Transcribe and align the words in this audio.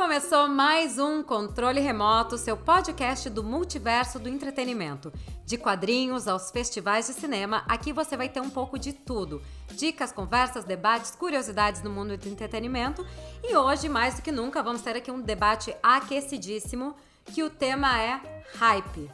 Começou 0.00 0.48
mais 0.48 0.98
um 0.98 1.22
Controle 1.22 1.78
Remoto, 1.78 2.38
seu 2.38 2.56
podcast 2.56 3.28
do 3.28 3.44
multiverso 3.44 4.18
do 4.18 4.30
entretenimento. 4.30 5.12
De 5.44 5.58
quadrinhos 5.58 6.26
aos 6.26 6.50
festivais 6.50 7.06
de 7.06 7.12
cinema, 7.12 7.62
aqui 7.68 7.92
você 7.92 8.16
vai 8.16 8.26
ter 8.26 8.40
um 8.40 8.48
pouco 8.48 8.78
de 8.78 8.94
tudo. 8.94 9.42
Dicas, 9.74 10.10
conversas, 10.10 10.64
debates, 10.64 11.10
curiosidades 11.10 11.82
no 11.82 11.90
mundo 11.90 12.16
do 12.16 12.28
entretenimento. 12.30 13.06
E 13.44 13.54
hoje, 13.54 13.90
mais 13.90 14.14
do 14.14 14.22
que 14.22 14.32
nunca, 14.32 14.62
vamos 14.62 14.80
ter 14.80 14.96
aqui 14.96 15.10
um 15.10 15.20
debate 15.20 15.76
aquecidíssimo, 15.82 16.96
que 17.26 17.42
o 17.42 17.50
tema 17.50 18.00
é 18.00 18.42
hype. 18.54 19.10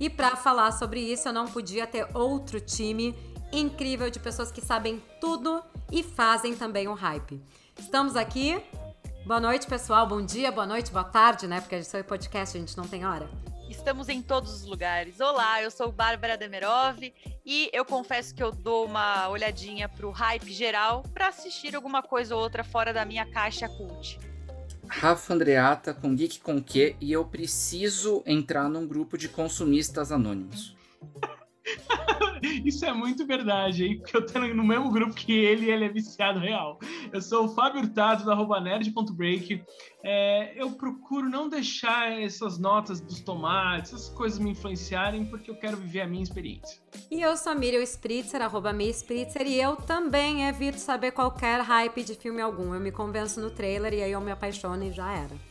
E 0.00 0.08
para 0.08 0.36
falar 0.36 0.72
sobre 0.72 1.00
isso, 1.00 1.28
eu 1.28 1.34
não 1.34 1.48
podia 1.48 1.86
ter 1.86 2.08
outro 2.14 2.58
time 2.62 3.14
incrível 3.52 4.08
de 4.08 4.18
pessoas 4.18 4.50
que 4.50 4.62
sabem 4.62 5.02
tudo 5.20 5.62
e 5.92 6.02
fazem 6.02 6.56
também 6.56 6.88
o 6.88 6.94
hype. 6.94 7.38
Estamos 7.78 8.16
aqui 8.16 8.58
Boa 9.30 9.38
noite, 9.38 9.68
pessoal. 9.68 10.08
Bom 10.08 10.20
dia, 10.20 10.50
boa 10.50 10.66
noite, 10.66 10.90
boa 10.90 11.04
tarde, 11.04 11.46
né? 11.46 11.60
Porque 11.60 11.76
a 11.76 11.80
gente 11.80 11.96
é 11.96 12.02
podcast, 12.02 12.56
a 12.56 12.60
gente 12.60 12.76
não 12.76 12.88
tem 12.88 13.06
hora. 13.06 13.30
Estamos 13.70 14.08
em 14.08 14.20
todos 14.20 14.52
os 14.52 14.64
lugares. 14.64 15.20
Olá, 15.20 15.62
eu 15.62 15.70
sou 15.70 15.92
Bárbara 15.92 16.36
Demerov 16.36 16.98
e 17.46 17.70
eu 17.72 17.84
confesso 17.84 18.34
que 18.34 18.42
eu 18.42 18.50
dou 18.50 18.86
uma 18.86 19.28
olhadinha 19.28 19.88
pro 19.88 20.10
hype 20.10 20.52
geral 20.52 21.04
para 21.14 21.28
assistir 21.28 21.76
alguma 21.76 22.02
coisa 22.02 22.34
ou 22.34 22.42
outra 22.42 22.64
fora 22.64 22.92
da 22.92 23.04
minha 23.04 23.24
caixa 23.24 23.68
cult. 23.68 24.18
Rafa 24.88 25.32
Andreata 25.32 25.94
com 25.94 26.12
Geek 26.12 26.40
com 26.40 26.60
Que 26.60 26.96
e 27.00 27.12
eu 27.12 27.24
preciso 27.24 28.24
entrar 28.26 28.68
num 28.68 28.84
grupo 28.84 29.16
de 29.16 29.28
consumistas 29.28 30.10
anônimos. 30.10 30.74
Isso 32.64 32.84
é 32.84 32.92
muito 32.92 33.26
verdade, 33.26 33.84
hein? 33.84 33.98
Porque 33.98 34.16
eu 34.16 34.24
tô 34.24 34.38
no 34.38 34.64
mesmo 34.64 34.90
grupo 34.90 35.14
que 35.14 35.32
ele 35.32 35.66
e 35.66 35.70
ele 35.70 35.84
é 35.84 35.88
viciado 35.88 36.38
real. 36.38 36.78
Eu 37.12 37.20
sou 37.20 37.44
o 37.46 37.48
Fábio 37.48 37.80
Hurtado, 37.80 38.24
da 38.24 38.32
arroba 38.32 38.60
nerd.break. 38.60 39.62
É, 40.02 40.52
eu 40.60 40.70
procuro 40.72 41.28
não 41.28 41.48
deixar 41.48 42.12
essas 42.20 42.58
notas 42.58 43.00
dos 43.00 43.20
tomates, 43.20 43.92
essas 43.92 44.08
coisas 44.10 44.38
me 44.38 44.50
influenciarem, 44.50 45.26
porque 45.26 45.50
eu 45.50 45.56
quero 45.56 45.76
viver 45.76 46.02
a 46.02 46.06
minha 46.06 46.22
experiência. 46.22 46.80
E 47.10 47.20
eu 47.20 47.36
sou 47.36 47.52
a 47.52 47.54
Miriam 47.54 47.82
Spritzer, 47.82 48.42
arroba 48.42 48.72
Spritzer, 48.92 49.46
e 49.46 49.60
eu 49.60 49.76
também 49.76 50.46
evito 50.46 50.78
saber 50.78 51.12
qualquer 51.12 51.60
hype 51.60 52.02
de 52.02 52.14
filme 52.14 52.40
algum. 52.40 52.74
Eu 52.74 52.80
me 52.80 52.90
convenço 52.92 53.40
no 53.40 53.50
trailer 53.50 53.92
e 53.92 54.02
aí 54.02 54.12
eu 54.12 54.20
me 54.20 54.30
apaixono 54.30 54.84
e 54.84 54.92
já 54.92 55.12
era. 55.12 55.49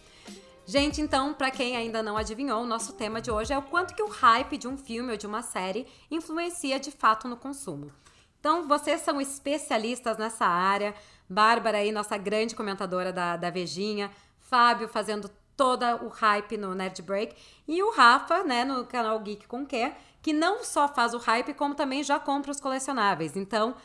Gente, 0.70 1.02
então, 1.02 1.34
para 1.34 1.50
quem 1.50 1.76
ainda 1.76 2.04
não 2.04 2.16
adivinhou, 2.16 2.62
o 2.62 2.68
nosso 2.68 2.94
tema 2.94 3.20
de 3.20 3.32
hoje 3.32 3.52
é 3.52 3.58
o 3.58 3.62
quanto 3.64 3.96
que 3.96 4.04
o 4.04 4.08
hype 4.08 4.56
de 4.56 4.68
um 4.68 4.78
filme 4.78 5.14
ou 5.14 5.18
de 5.18 5.26
uma 5.26 5.42
série 5.42 5.88
influencia 6.12 6.80
de 6.80 6.92
fato 6.92 7.28
no 7.28 7.36
consumo. 7.36 7.92
Então, 8.40 8.68
vocês 8.68 9.02
são 9.02 9.20
especialistas 9.20 10.20
nessa 10.20 10.46
área. 10.46 10.94
Bárbara 11.28 11.80
aí, 11.80 11.92
nossa 11.92 12.16
grande 12.20 12.56
comentadora 12.56 13.12
da, 13.12 13.36
da 13.36 13.50
Vejinha. 13.50 14.12
Fábio 14.42 14.88
fazendo 14.88 15.28
todo 15.58 15.84
o 16.06 16.08
hype 16.08 16.56
no 16.56 16.76
Nerd 16.76 17.02
Break. 17.02 17.36
E 17.68 17.82
o 17.82 17.90
Rafa, 17.90 18.44
né, 18.44 18.64
no 18.64 18.86
canal 18.86 19.20
Geek 19.22 19.48
com 19.48 19.66
Que, 19.66 19.92
que 20.22 20.34
não 20.34 20.64
só 20.64 20.88
faz 20.88 21.16
o 21.16 21.18
hype, 21.18 21.56
como 21.56 21.74
também 21.74 22.04
já 22.04 22.20
compra 22.20 22.52
os 22.52 22.60
colecionáveis. 22.60 23.36
Então, 23.36 23.72
o 23.72 23.76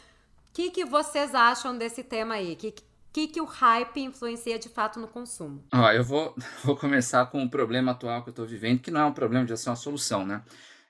que, 0.52 0.70
que 0.70 0.84
vocês 0.84 1.34
acham 1.34 1.78
desse 1.78 2.02
tema 2.02 2.34
aí? 2.34 2.54
Que, 2.54 2.74
que, 3.14 3.28
que 3.28 3.40
o 3.40 3.44
hype 3.44 4.00
influencia 4.00 4.58
de 4.58 4.68
fato 4.68 4.98
no 4.98 5.06
consumo? 5.06 5.64
Ó, 5.72 5.92
eu 5.92 6.02
vou, 6.02 6.34
vou 6.64 6.76
começar 6.76 7.24
com 7.26 7.44
o 7.44 7.48
problema 7.48 7.92
atual 7.92 8.22
que 8.24 8.28
eu 8.28 8.32
estou 8.32 8.44
vivendo, 8.44 8.80
que 8.80 8.90
não 8.90 9.02
é 9.02 9.04
um 9.04 9.12
problema, 9.12 9.46
já 9.46 9.54
é 9.54 9.70
uma 9.70 9.76
solução, 9.76 10.26
né? 10.26 10.42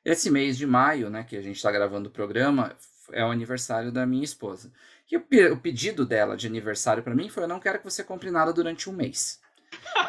Esse 0.03 0.31
mês 0.31 0.57
de 0.57 0.67
maio, 0.67 1.11
né, 1.11 1.23
que 1.23 1.37
a 1.37 1.43
gente 1.43 1.57
está 1.57 1.71
gravando 1.71 2.09
o 2.09 2.13
programa, 2.13 2.75
é 3.13 3.25
o 3.25 3.31
aniversário 3.31 3.93
da 3.93 4.07
minha 4.07 4.25
esposa. 4.25 4.73
E 5.11 5.17
o, 5.17 5.57
pedido 5.59 6.07
dela 6.07 6.35
de 6.35 6.47
aniversário 6.47 7.03
para 7.03 7.15
mim 7.15 7.29
foi: 7.29 7.43
eu 7.43 7.49
não 7.49 7.61
quero 7.61 7.79
que 7.79 7.85
você 7.85 8.03
compre 8.03 8.31
nada 8.31 8.53
durante 8.53 8.89
um 8.89 8.93
mês. 8.93 9.39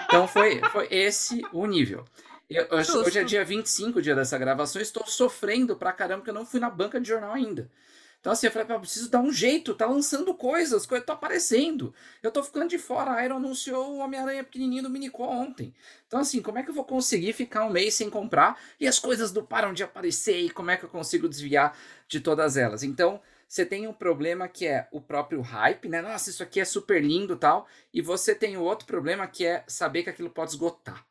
Então 0.05 0.25
foi, 0.25 0.61
foi 0.71 0.87
esse 0.89 1.41
o 1.51 1.65
nível. 1.65 2.05
Eu, 2.49 2.67
hoje, 2.71 3.19
é 3.19 3.23
dia 3.23 3.43
25, 3.43 4.01
dia 4.01 4.15
dessa 4.15 4.37
gravação, 4.37 4.81
estou 4.81 5.05
sofrendo 5.05 5.75
pra 5.75 5.91
caramba 5.91 6.19
porque 6.19 6.29
eu 6.29 6.35
não 6.35 6.45
fui 6.45 6.59
na 6.59 6.69
banca 6.69 6.99
de 6.99 7.07
jornal 7.07 7.33
ainda. 7.33 7.69
Então, 8.25 8.33
assim, 8.33 8.47
eu 8.47 8.51
falei, 8.51 8.67
eu 8.75 8.79
preciso 8.79 9.07
dar 9.07 9.19
um 9.19 9.31
jeito, 9.31 9.75
tá 9.75 9.85
lançando 9.85 10.33
coisas, 10.33 10.87
coisas 10.87 11.03
estão 11.03 11.13
aparecendo. 11.13 11.93
Eu 12.23 12.31
tô 12.31 12.41
ficando 12.41 12.67
de 12.67 12.79
fora, 12.79 13.11
a 13.11 13.23
Iron 13.23 13.35
anunciou 13.35 13.91
o 13.91 13.97
Homem-Aranha 13.99 14.43
pequenininho 14.43 14.81
do 14.81 14.89
Minicó 14.89 15.29
ontem. 15.29 15.75
Então, 16.07 16.19
assim, 16.19 16.41
como 16.41 16.57
é 16.57 16.63
que 16.63 16.71
eu 16.71 16.73
vou 16.73 16.85
conseguir 16.85 17.33
ficar 17.33 17.63
um 17.65 17.69
mês 17.69 17.93
sem 17.93 18.09
comprar 18.09 18.59
e 18.79 18.87
as 18.87 18.97
coisas 18.97 19.31
não 19.31 19.45
param 19.45 19.75
de 19.75 19.83
aparecer 19.83 20.39
e 20.39 20.49
como 20.49 20.71
é 20.71 20.75
que 20.75 20.85
eu 20.85 20.89
consigo 20.89 21.29
desviar 21.29 21.77
de 22.07 22.19
todas 22.19 22.57
elas? 22.57 22.81
Então, 22.81 23.21
você 23.47 23.63
tem 23.63 23.85
um 23.85 23.93
problema 23.93 24.47
que 24.47 24.65
é 24.65 24.87
o 24.91 24.99
próprio 24.99 25.41
hype, 25.41 25.87
né? 25.87 26.01
Nossa, 26.01 26.31
isso 26.31 26.41
aqui 26.41 26.59
é 26.59 26.65
super 26.65 27.03
lindo 27.03 27.35
tal. 27.35 27.67
E 27.93 28.01
você 28.01 28.33
tem 28.33 28.57
o 28.57 28.63
outro 28.63 28.87
problema 28.87 29.27
que 29.27 29.45
é 29.45 29.63
saber 29.67 30.01
que 30.01 30.09
aquilo 30.09 30.31
pode 30.31 30.49
esgotar. 30.49 31.05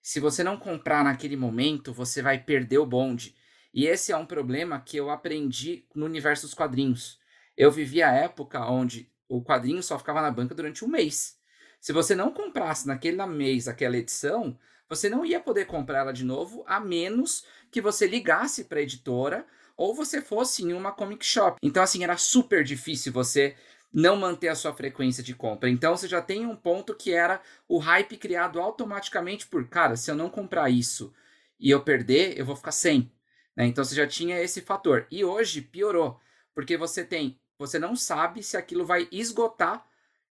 Se 0.00 0.20
você 0.20 0.42
não 0.42 0.56
comprar 0.56 1.04
naquele 1.04 1.36
momento, 1.36 1.92
você 1.92 2.22
vai 2.22 2.38
perder 2.38 2.78
o 2.78 2.86
bonde. 2.86 3.36
E 3.76 3.86
esse 3.86 4.10
é 4.10 4.16
um 4.16 4.24
problema 4.24 4.80
que 4.80 4.96
eu 4.96 5.10
aprendi 5.10 5.84
no 5.94 6.06
universo 6.06 6.46
dos 6.46 6.54
quadrinhos. 6.54 7.20
Eu 7.54 7.70
vivi 7.70 8.02
a 8.02 8.10
época 8.10 8.64
onde 8.70 9.12
o 9.28 9.44
quadrinho 9.44 9.82
só 9.82 9.98
ficava 9.98 10.22
na 10.22 10.30
banca 10.30 10.54
durante 10.54 10.82
um 10.82 10.88
mês. 10.88 11.36
Se 11.78 11.92
você 11.92 12.14
não 12.14 12.32
comprasse 12.32 12.86
naquele 12.86 13.24
mês 13.26 13.68
aquela 13.68 13.98
edição, 13.98 14.58
você 14.88 15.10
não 15.10 15.26
ia 15.26 15.38
poder 15.38 15.66
comprar 15.66 15.98
ela 15.98 16.12
de 16.12 16.24
novo, 16.24 16.64
a 16.66 16.80
menos 16.80 17.44
que 17.70 17.82
você 17.82 18.06
ligasse 18.06 18.64
para 18.64 18.78
a 18.78 18.82
editora 18.82 19.46
ou 19.76 19.94
você 19.94 20.22
fosse 20.22 20.62
em 20.62 20.72
uma 20.72 20.90
comic 20.90 21.22
shop. 21.26 21.58
Então, 21.62 21.82
assim, 21.82 22.02
era 22.02 22.16
super 22.16 22.64
difícil 22.64 23.12
você 23.12 23.56
não 23.92 24.16
manter 24.16 24.48
a 24.48 24.54
sua 24.54 24.72
frequência 24.72 25.22
de 25.22 25.34
compra. 25.34 25.68
Então, 25.68 25.94
você 25.94 26.08
já 26.08 26.22
tem 26.22 26.46
um 26.46 26.56
ponto 26.56 26.94
que 26.94 27.12
era 27.12 27.42
o 27.68 27.76
hype 27.76 28.16
criado 28.16 28.58
automaticamente 28.58 29.46
por, 29.46 29.68
cara, 29.68 29.96
se 29.96 30.10
eu 30.10 30.14
não 30.14 30.30
comprar 30.30 30.70
isso 30.70 31.12
e 31.60 31.70
eu 31.70 31.82
perder, 31.82 32.38
eu 32.38 32.46
vou 32.46 32.56
ficar 32.56 32.72
sem. 32.72 33.12
Né? 33.56 33.66
Então 33.66 33.84
você 33.84 33.94
já 33.94 34.06
tinha 34.06 34.40
esse 34.40 34.60
fator. 34.60 35.06
E 35.10 35.24
hoje 35.24 35.62
piorou, 35.62 36.20
porque 36.54 36.76
você 36.76 37.04
tem, 37.04 37.38
você 37.58 37.78
não 37.78 37.96
sabe 37.96 38.42
se 38.42 38.56
aquilo 38.56 38.84
vai 38.84 39.08
esgotar. 39.10 39.86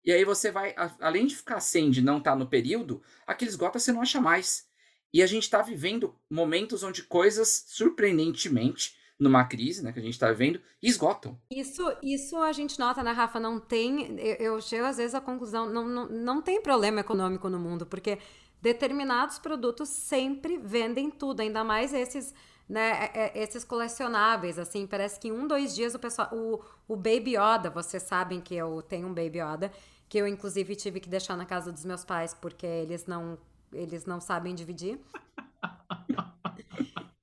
E 0.03 0.11
aí 0.11 0.25
você 0.25 0.51
vai, 0.51 0.75
além 1.00 1.25
de 1.25 1.35
ficar 1.35 1.61
sem 1.61 1.89
de 1.89 2.01
não 2.01 2.17
estar 2.17 2.31
tá 2.31 2.38
no 2.38 2.47
período, 2.47 3.01
aquele 3.25 3.50
esgota 3.50 3.79
você 3.79 3.94
não 3.94 4.01
acha 4.01 4.19
mais. 4.19 4.67
E 5.13 5.22
a 5.22 5.28
gente 5.28 5.44
está 5.44 5.61
vivendo 5.61 6.13
momentos 6.29 6.84
onde 6.84 7.03
coisas, 7.03 7.66
surpreendentemente, 7.67 8.97
numa 9.19 9.45
crise, 9.45 9.84
né, 9.84 9.94
que 9.94 10.00
a 10.00 10.01
gente 10.01 10.13
está 10.13 10.29
vivendo, 10.29 10.59
esgotam. 10.81 11.40
Isso, 11.50 11.84
isso 12.01 12.35
a 12.38 12.51
gente 12.51 12.79
nota, 12.79 13.03
né, 13.03 13.11
Rafa? 13.11 13.40
Não 13.40 13.59
tem. 13.59 14.19
Eu, 14.19 14.55
eu 14.55 14.61
chego 14.61 14.85
às 14.85 14.97
vezes 14.97 15.16
à 15.16 15.22
conclusão, 15.22 15.69
não, 15.69 15.88
não, 15.88 16.09
não 16.09 16.41
tem 16.41 16.61
problema 16.61 17.00
econômico 17.00 17.47
no 17.47 17.59
mundo, 17.59 17.85
porque 17.85 18.17
determinados 18.61 19.40
produtos 19.40 19.90
sempre 19.90 20.57
vendem 20.57 21.09
tudo, 21.09 21.41
ainda 21.41 21.63
mais 21.63 21.94
esses 21.94 22.34
né, 22.68 23.09
é, 23.13 23.40
é, 23.40 23.44
esses 23.44 23.63
colecionáveis, 23.63 24.57
assim, 24.57 24.88
parece 24.88 25.19
que 25.19 25.28
em 25.28 25.31
um, 25.31 25.47
dois 25.47 25.75
dias 25.75 25.94
o 25.94 26.00
pessoal, 26.00 26.29
o, 26.31 26.62
o 26.88 26.96
Baby 26.96 27.35
Yoda, 27.35 27.69
vocês 27.69 28.03
sabem 28.03 28.40
que 28.40 28.56
eu 28.56 28.81
tenho 28.81 29.07
um 29.07 29.13
Baby 29.13 29.40
Yoda, 29.40 29.72
que 30.07 30.18
eu 30.18 30.28
inclusive 30.28 30.75
tive 30.75 31.00
que 31.00 31.09
deixar 31.09 31.35
na 31.35 31.46
casa 31.46 31.72
dos 31.72 31.85
meus 31.85 32.06
pais 32.06 32.34
porque 32.34 32.66
eles 32.66 33.06
não, 33.06 33.38
eles 33.72 34.06
não 34.06 34.22
sabem 34.22 34.56
dividir. 34.56 35.00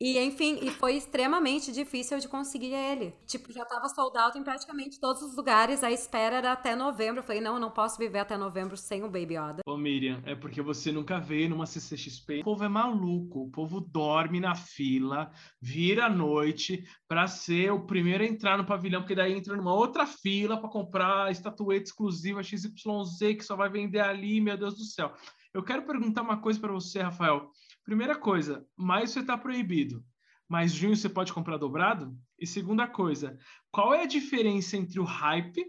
E, 0.00 0.18
enfim, 0.18 0.58
e 0.62 0.70
foi 0.70 0.96
extremamente 0.96 1.70
difícil 1.70 2.18
de 2.18 2.26
conseguir 2.26 2.72
ele. 2.72 3.12
Tipo, 3.26 3.52
já 3.52 3.66
tava 3.66 3.86
sold 3.90 4.16
out 4.16 4.38
em 4.38 4.42
praticamente 4.42 4.98
todos 4.98 5.20
os 5.20 5.36
lugares. 5.36 5.84
A 5.84 5.92
espera 5.92 6.36
era 6.36 6.52
até 6.52 6.74
novembro. 6.74 7.20
Eu 7.20 7.22
falei, 7.22 7.42
não, 7.42 7.54
eu 7.54 7.60
não 7.60 7.70
posso 7.70 7.98
viver 7.98 8.20
até 8.20 8.34
novembro 8.34 8.78
sem 8.78 9.04
o 9.04 9.10
Baby 9.10 9.34
Yoda. 9.34 9.60
Ô, 9.66 9.76
Miriam, 9.76 10.22
é 10.24 10.34
porque 10.34 10.62
você 10.62 10.90
nunca 10.90 11.20
veio 11.20 11.50
numa 11.50 11.66
CCXP. 11.66 12.40
O 12.40 12.44
povo 12.44 12.64
é 12.64 12.68
maluco. 12.68 13.40
O 13.40 13.50
povo 13.50 13.78
dorme 13.78 14.40
na 14.40 14.54
fila, 14.54 15.30
vira 15.60 16.06
à 16.06 16.10
noite 16.10 16.82
para 17.06 17.26
ser 17.26 17.70
o 17.70 17.84
primeiro 17.84 18.24
a 18.24 18.26
entrar 18.26 18.56
no 18.56 18.64
pavilhão, 18.64 19.02
porque 19.02 19.14
daí 19.14 19.34
entra 19.34 19.54
numa 19.54 19.74
outra 19.74 20.06
fila 20.06 20.58
para 20.58 20.70
comprar 20.70 21.30
estatueta 21.30 21.84
exclusiva 21.84 22.42
XYZ 22.42 22.70
que 23.36 23.42
só 23.42 23.54
vai 23.54 23.68
vender 23.68 24.00
ali, 24.00 24.40
meu 24.40 24.56
Deus 24.56 24.78
do 24.78 24.84
céu. 24.84 25.12
Eu 25.52 25.62
quero 25.62 25.82
perguntar 25.82 26.22
uma 26.22 26.40
coisa 26.40 26.58
para 26.58 26.72
você, 26.72 27.02
Rafael. 27.02 27.50
Primeira 27.84 28.16
coisa, 28.16 28.66
maio 28.76 29.06
você 29.06 29.20
está 29.20 29.36
proibido, 29.36 30.04
mas 30.48 30.72
junho 30.72 30.96
você 30.96 31.08
pode 31.08 31.32
comprar 31.32 31.56
dobrado? 31.56 32.16
E 32.38 32.46
segunda 32.46 32.86
coisa, 32.86 33.38
qual 33.70 33.94
é 33.94 34.02
a 34.02 34.06
diferença 34.06 34.76
entre 34.76 34.98
o 34.98 35.04
hype, 35.04 35.64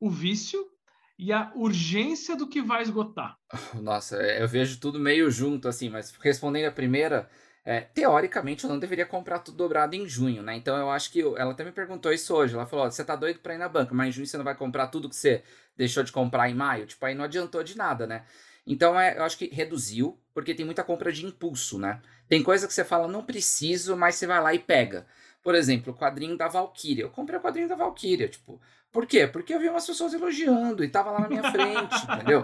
o 0.00 0.10
vício 0.10 0.64
e 1.18 1.32
a 1.32 1.52
urgência 1.54 2.36
do 2.36 2.48
que 2.48 2.60
vai 2.60 2.82
esgotar? 2.82 3.36
Nossa, 3.80 4.16
é, 4.16 4.42
eu 4.42 4.48
vejo 4.48 4.80
tudo 4.80 4.98
meio 4.98 5.30
junto, 5.30 5.68
assim, 5.68 5.88
mas 5.88 6.10
respondendo 6.20 6.66
a 6.66 6.72
primeira, 6.72 7.28
é, 7.64 7.80
teoricamente 7.80 8.64
eu 8.64 8.70
não 8.70 8.78
deveria 8.78 9.06
comprar 9.06 9.38
tudo 9.38 9.56
dobrado 9.56 9.96
em 9.96 10.06
junho, 10.06 10.42
né? 10.42 10.54
Então 10.54 10.76
eu 10.76 10.90
acho 10.90 11.10
que 11.10 11.20
eu, 11.20 11.38
ela 11.38 11.52
até 11.52 11.64
me 11.64 11.72
perguntou 11.72 12.12
isso 12.12 12.34
hoje. 12.34 12.54
Ela 12.54 12.66
falou: 12.66 12.90
você 12.90 13.02
tá 13.02 13.16
doido 13.16 13.40
para 13.40 13.54
ir 13.54 13.58
na 13.58 13.68
banca, 13.68 13.94
mas 13.94 14.08
em 14.08 14.12
junho 14.12 14.26
você 14.26 14.36
não 14.36 14.44
vai 14.44 14.54
comprar 14.54 14.88
tudo 14.88 15.08
que 15.08 15.16
você 15.16 15.42
deixou 15.76 16.02
de 16.02 16.12
comprar 16.12 16.50
em 16.50 16.54
maio? 16.54 16.86
Tipo, 16.86 17.06
aí 17.06 17.14
não 17.14 17.24
adiantou 17.24 17.64
de 17.64 17.76
nada, 17.76 18.06
né? 18.06 18.26
Então 18.66 18.98
é, 18.98 19.16
eu 19.18 19.22
acho 19.24 19.36
que 19.36 19.46
reduziu, 19.46 20.18
porque 20.32 20.54
tem 20.54 20.64
muita 20.64 20.84
compra 20.84 21.12
de 21.12 21.24
impulso, 21.24 21.78
né? 21.78 22.00
Tem 22.28 22.42
coisa 22.42 22.66
que 22.66 22.72
você 22.74 22.84
fala, 22.84 23.06
não 23.06 23.24
preciso, 23.24 23.96
mas 23.96 24.14
você 24.16 24.26
vai 24.26 24.40
lá 24.40 24.54
e 24.54 24.58
pega. 24.58 25.06
Por 25.44 25.54
exemplo, 25.54 25.92
o 25.92 25.96
quadrinho 25.96 26.38
da 26.38 26.48
Valkyria. 26.48 27.04
Eu 27.04 27.10
comprei 27.10 27.38
o 27.38 27.42
quadrinho 27.42 27.68
da 27.68 27.76
Valkyria, 27.76 28.28
tipo, 28.28 28.58
por 28.90 29.06
quê? 29.06 29.26
Porque 29.26 29.52
eu 29.52 29.60
vi 29.60 29.68
umas 29.68 29.84
pessoas 29.84 30.14
elogiando 30.14 30.82
e 30.82 30.88
tava 30.88 31.10
lá 31.10 31.20
na 31.20 31.28
minha 31.28 31.42
frente, 31.52 31.94
entendeu? 32.04 32.42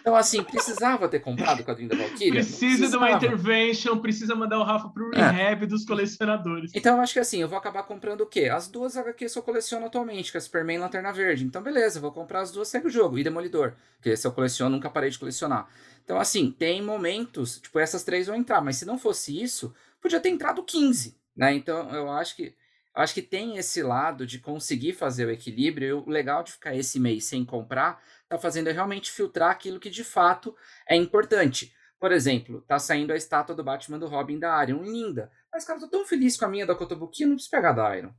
Então, 0.00 0.16
assim, 0.16 0.42
precisava 0.42 1.06
ter 1.06 1.20
comprado 1.20 1.60
o 1.60 1.64
quadrinho 1.64 1.90
da 1.90 1.96
Valkyria? 1.96 2.32
Precisa 2.32 2.88
de 2.88 2.96
uma 2.96 3.12
intervention, 3.12 3.98
precisa 3.98 4.34
mandar 4.34 4.58
o 4.58 4.64
Rafa 4.64 4.88
pro 4.88 5.14
é. 5.14 5.30
rehab 5.30 5.62
é. 5.62 5.66
dos 5.66 5.84
colecionadores. 5.84 6.72
Então, 6.74 6.96
eu 6.96 7.02
acho 7.02 7.12
que 7.12 7.20
assim, 7.20 7.42
eu 7.42 7.48
vou 7.48 7.58
acabar 7.58 7.84
comprando 7.84 8.22
o 8.22 8.26
quê? 8.26 8.48
As 8.48 8.68
duas 8.68 8.96
HQs 8.96 9.34
que 9.34 9.38
eu 9.38 9.42
coleciono 9.42 9.86
atualmente, 9.86 10.32
que 10.32 10.38
é 10.38 10.40
Superman 10.40 10.78
e 10.78 10.80
Lanterna 10.80 11.12
Verde. 11.12 11.44
Então, 11.44 11.62
beleza, 11.62 12.00
vou 12.00 12.10
comprar 12.10 12.40
as 12.40 12.50
duas, 12.50 12.68
segue 12.68 12.88
o 12.88 12.90
jogo. 12.90 13.18
E 13.18 13.22
Demolidor, 13.22 13.74
que 14.00 14.08
esse 14.08 14.26
eu 14.26 14.32
coleciono, 14.32 14.74
nunca 14.74 14.90
parei 14.90 15.10
de 15.10 15.18
colecionar. 15.18 15.68
Então, 16.04 16.18
assim, 16.18 16.50
tem 16.50 16.82
momentos, 16.82 17.60
tipo, 17.60 17.78
essas 17.78 18.02
três 18.02 18.26
vão 18.26 18.34
entrar, 18.34 18.60
mas 18.60 18.76
se 18.76 18.84
não 18.84 18.98
fosse 18.98 19.40
isso, 19.40 19.74
podia 20.00 20.18
ter 20.18 20.30
entrado 20.30 20.62
15, 20.62 21.14
né? 21.36 21.54
Então, 21.54 21.90
eu 21.94 22.10
acho 22.10 22.36
que 22.36 22.54
acho 22.94 23.14
que 23.14 23.22
tem 23.22 23.56
esse 23.56 23.82
lado 23.82 24.26
de 24.26 24.38
conseguir 24.38 24.92
fazer 24.92 25.26
o 25.26 25.30
equilíbrio. 25.30 25.88
E 25.88 25.92
o 25.92 26.08
legal 26.08 26.42
de 26.42 26.52
ficar 26.52 26.74
esse 26.74 27.00
mês 27.00 27.24
sem 27.24 27.44
comprar 27.44 28.02
tá 28.28 28.38
fazendo 28.38 28.68
é 28.68 28.72
realmente 28.72 29.10
filtrar 29.10 29.50
aquilo 29.50 29.80
que 29.80 29.90
de 29.90 30.04
fato 30.04 30.54
é 30.86 30.96
importante. 30.96 31.74
Por 31.98 32.12
exemplo, 32.12 32.60
tá 32.62 32.78
saindo 32.78 33.12
a 33.12 33.16
estátua 33.16 33.54
do 33.54 33.62
Batman 33.62 33.98
do 33.98 34.08
Robin 34.08 34.38
da 34.38 34.62
Iron, 34.64 34.82
linda. 34.82 35.30
Mas, 35.52 35.64
cara, 35.64 35.78
eu 35.78 35.84
tô 35.84 35.88
tão 35.88 36.04
feliz 36.04 36.36
com 36.36 36.44
a 36.44 36.48
minha 36.48 36.66
da 36.66 36.74
Kotobuki, 36.74 37.22
eu 37.22 37.28
não 37.28 37.36
preciso 37.36 37.50
pegar 37.50 37.72
da 37.72 37.96
Iron. 37.96 38.12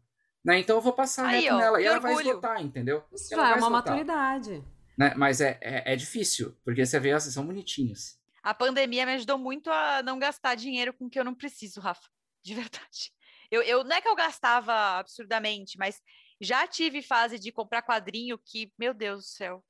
Né? 0.44 0.60
Então 0.60 0.76
eu 0.78 0.82
vou 0.82 0.94
passar 0.94 1.28
Aí, 1.28 1.50
ó, 1.50 1.58
nela 1.58 1.82
e 1.82 1.86
ela 1.86 1.96
orgulho. 1.96 2.16
vai 2.16 2.24
esgotar, 2.26 2.62
entendeu? 2.62 3.04
Isso 3.14 3.30
já 3.30 3.52
é 3.52 3.56
uma 3.56 3.70
maturidade. 3.70 4.64
Né? 4.98 5.14
Mas 5.16 5.42
é, 5.42 5.58
é, 5.62 5.94
é, 5.94 5.96
difícil, 5.96 6.56
porque 6.64 6.86
você 6.86 7.00
vê, 7.00 7.10
elas 7.10 7.24
são 7.24 7.46
bonitinhas. 7.46 8.20
A 8.42 8.54
pandemia 8.54 9.06
me 9.06 9.14
ajudou 9.14 9.38
muito 9.38 9.70
a 9.72 10.04
não 10.04 10.20
gastar 10.20 10.56
dinheiro 10.56 10.94
com 10.94 11.06
o 11.06 11.10
que 11.10 11.18
eu 11.18 11.24
não 11.24 11.34
preciso, 11.34 11.80
Rafa. 11.80 12.10
De 12.46 12.54
verdade. 12.56 13.12
Eu, 13.50 13.62
eu, 13.62 13.84
não 13.84 13.96
é 13.96 14.02
que 14.02 14.08
eu 14.08 14.16
gastava 14.16 14.74
absurdamente, 15.00 15.78
mas 15.78 16.02
já 16.42 16.68
tive 16.68 17.02
fase 17.02 17.40
de 17.40 17.52
comprar 17.52 17.82
quadrinho 17.82 18.38
que, 18.38 18.74
meu 18.78 18.94
Deus 18.94 19.24
do 19.24 19.28
céu, 19.28 19.66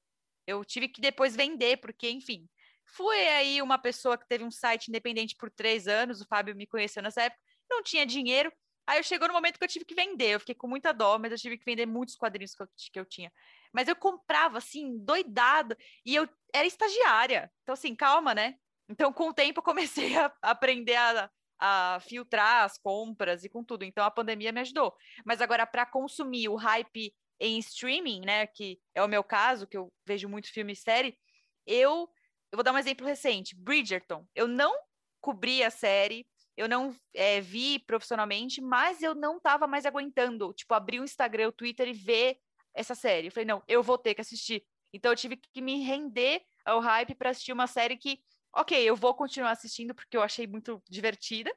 eu 0.47 0.63
tive 0.65 0.87
que 0.89 1.01
depois 1.01 1.35
vender, 1.35 1.77
porque, 1.77 2.09
enfim, 2.09 2.47
fui 2.85 3.17
aí 3.29 3.61
uma 3.61 3.77
pessoa 3.77 4.17
que 4.17 4.27
teve 4.27 4.43
um 4.43 4.51
site 4.51 4.87
independente 4.87 5.35
por 5.35 5.49
três 5.51 5.87
anos, 5.87 6.21
o 6.21 6.27
Fábio 6.27 6.55
me 6.55 6.67
conheceu 6.67 7.03
nessa 7.03 7.23
época, 7.23 7.41
não 7.69 7.83
tinha 7.83 8.05
dinheiro, 8.05 8.51
aí 8.87 9.03
chegou 9.03 9.27
no 9.27 9.33
momento 9.33 9.57
que 9.57 9.63
eu 9.63 9.69
tive 9.69 9.85
que 9.85 9.95
vender, 9.95 10.31
eu 10.31 10.39
fiquei 10.39 10.55
com 10.55 10.67
muita 10.67 10.93
dó, 10.93 11.17
mas 11.19 11.31
eu 11.31 11.37
tive 11.37 11.57
que 11.57 11.65
vender 11.65 11.85
muitos 11.85 12.15
quadrinhos 12.15 12.55
que 12.55 12.63
eu, 12.63 12.67
que 12.91 12.99
eu 12.99 13.05
tinha. 13.05 13.31
Mas 13.71 13.87
eu 13.87 13.95
comprava, 13.95 14.57
assim, 14.57 14.97
doidado, 14.97 15.75
e 16.05 16.15
eu 16.15 16.27
era 16.53 16.67
estagiária, 16.67 17.51
então, 17.63 17.73
assim, 17.73 17.95
calma, 17.95 18.33
né? 18.33 18.55
Então, 18.89 19.13
com 19.13 19.29
o 19.29 19.33
tempo, 19.33 19.59
eu 19.59 19.63
comecei 19.63 20.15
a 20.17 20.33
aprender 20.41 20.95
a 20.95 21.29
a 21.65 21.98
filtrar 22.01 22.65
as 22.65 22.77
compras 22.77 23.45
e 23.45 23.50
com 23.50 23.63
tudo. 23.63 23.86
Então 23.86 24.04
a 24.04 24.12
pandemia 24.12 24.51
me 24.51 24.60
ajudou. 24.60 24.94
Mas 25.24 25.39
agora 25.39 25.65
para 25.65 25.86
consumir 25.86 26.50
o 26.50 26.56
hype 26.56 27.15
em 27.39 27.57
streaming, 27.60 28.19
né, 28.25 28.45
que 28.48 28.81
é 28.94 29.01
o 29.01 29.07
meu 29.07 29.24
caso, 29.24 29.65
que 29.65 29.77
eu 29.77 29.92
vejo 30.06 30.27
muito 30.27 30.51
filme 30.51 30.74
e 30.74 30.75
série, 30.75 31.18
eu 31.65 32.10
eu 32.51 32.57
vou 32.57 32.63
dar 32.63 32.74
um 32.74 32.77
exemplo 32.77 33.07
recente, 33.07 33.56
Bridgerton. 33.56 34.27
Eu 34.36 34.48
não 34.48 34.75
cobri 35.19 35.63
a 35.63 35.71
série, 35.71 36.27
eu 36.56 36.68
não 36.69 36.95
é, 37.13 37.42
vi 37.42 37.80
profissionalmente, 37.80 38.62
mas 38.62 39.01
eu 39.01 39.15
não 39.15 39.38
estava 39.38 39.65
mais 39.65 39.86
aguentando, 39.86 40.54
tipo, 40.54 40.71
abrir 40.74 41.00
o 41.00 41.04
Instagram, 41.04 41.48
o 41.48 41.51
Twitter 41.51 41.88
e 41.88 41.94
ver 41.94 42.38
essa 42.74 42.94
série. 42.94 43.27
Eu 43.27 43.31
falei, 43.31 43.45
não, 43.45 43.63
eu 43.68 43.81
vou 43.81 43.98
ter 43.98 44.13
que 44.13 44.21
assistir. 44.21 44.63
Então 44.94 45.12
eu 45.12 45.15
tive 45.15 45.38
que 45.38 45.62
me 45.62 45.81
render 45.81 46.44
ao 46.63 46.80
hype 46.80 47.15
para 47.15 47.31
assistir 47.31 47.54
uma 47.54 47.65
série 47.65 47.98
que 47.98 48.19
ok, 48.53 48.81
eu 48.83 48.95
vou 48.95 49.13
continuar 49.13 49.51
assistindo 49.51 49.94
porque 49.94 50.15
eu 50.15 50.21
achei 50.21 50.45
muito 50.47 50.81
divertida, 50.89 51.53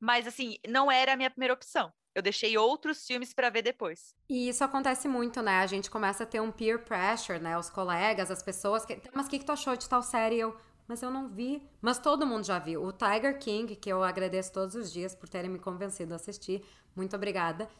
mas 0.00 0.26
assim, 0.26 0.56
não 0.68 0.90
era 0.90 1.12
a 1.12 1.16
minha 1.16 1.30
primeira 1.30 1.54
opção. 1.54 1.92
Eu 2.14 2.22
deixei 2.22 2.58
outros 2.58 3.06
filmes 3.06 3.32
para 3.32 3.50
ver 3.50 3.62
depois. 3.62 4.14
E 4.28 4.48
isso 4.48 4.64
acontece 4.64 5.06
muito, 5.06 5.40
né? 5.42 5.60
A 5.60 5.66
gente 5.66 5.88
começa 5.88 6.24
a 6.24 6.26
ter 6.26 6.40
um 6.40 6.50
peer 6.50 6.84
pressure, 6.84 7.38
né? 7.38 7.56
Os 7.56 7.70
colegas, 7.70 8.30
as 8.30 8.42
pessoas 8.42 8.84
que. 8.84 9.00
Mas 9.14 9.26
o 9.26 9.30
que, 9.30 9.38
que 9.38 9.44
tu 9.44 9.52
achou 9.52 9.76
de 9.76 9.88
tal 9.88 10.02
série? 10.02 10.38
Eu. 10.40 10.56
Mas 10.88 11.02
eu 11.02 11.10
não 11.10 11.28
vi. 11.28 11.62
Mas 11.80 12.00
todo 12.00 12.26
mundo 12.26 12.44
já 12.44 12.58
viu. 12.58 12.82
O 12.82 12.92
Tiger 12.92 13.38
King, 13.38 13.76
que 13.76 13.88
eu 13.88 14.02
agradeço 14.02 14.52
todos 14.52 14.74
os 14.74 14.92
dias 14.92 15.14
por 15.14 15.28
terem 15.28 15.48
me 15.48 15.60
convencido 15.60 16.12
a 16.12 16.16
assistir. 16.16 16.64
Muito 16.96 17.14
obrigada. 17.14 17.70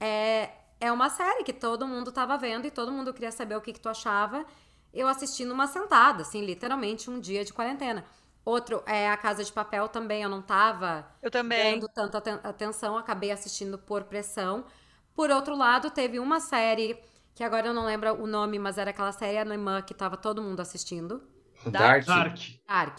É, 0.00 0.50
é 0.80 0.90
uma 0.90 1.10
série 1.10 1.44
que 1.44 1.52
todo 1.52 1.86
mundo 1.86 2.10
tava 2.10 2.38
vendo 2.38 2.66
e 2.66 2.70
todo 2.70 2.90
mundo 2.90 3.12
queria 3.12 3.30
saber 3.30 3.54
o 3.56 3.60
que, 3.60 3.74
que 3.74 3.80
tu 3.80 3.90
achava 3.90 4.46
eu 4.94 5.08
assisti 5.08 5.44
numa 5.44 5.66
sentada, 5.66 6.22
assim, 6.22 6.44
literalmente 6.44 7.10
um 7.10 7.20
dia 7.20 7.44
de 7.44 7.52
quarentena. 7.52 8.04
Outro 8.44 8.82
é 8.86 9.08
A 9.10 9.16
Casa 9.16 9.42
de 9.42 9.52
Papel 9.52 9.88
também, 9.88 10.22
eu 10.22 10.28
não 10.28 10.42
tava 10.42 11.06
eu 11.22 11.30
também. 11.30 11.80
dando 11.80 11.88
tanta 11.88 12.18
atenção, 12.48 12.96
acabei 12.98 13.30
assistindo 13.30 13.78
por 13.78 14.04
pressão. 14.04 14.66
Por 15.14 15.30
outro 15.30 15.56
lado, 15.56 15.90
teve 15.90 16.18
uma 16.18 16.40
série 16.40 16.98
que 17.34 17.42
agora 17.42 17.68
eu 17.68 17.74
não 17.74 17.86
lembro 17.86 18.14
o 18.22 18.26
nome, 18.26 18.58
mas 18.58 18.78
era 18.78 18.90
aquela 18.90 19.12
série 19.12 19.38
alemã 19.38 19.80
que 19.82 19.94
tava 19.94 20.16
todo 20.16 20.42
mundo 20.42 20.60
assistindo. 20.60 21.22
Dark. 21.66 22.04
Dark. 22.06 22.38
Dark. 22.68 22.98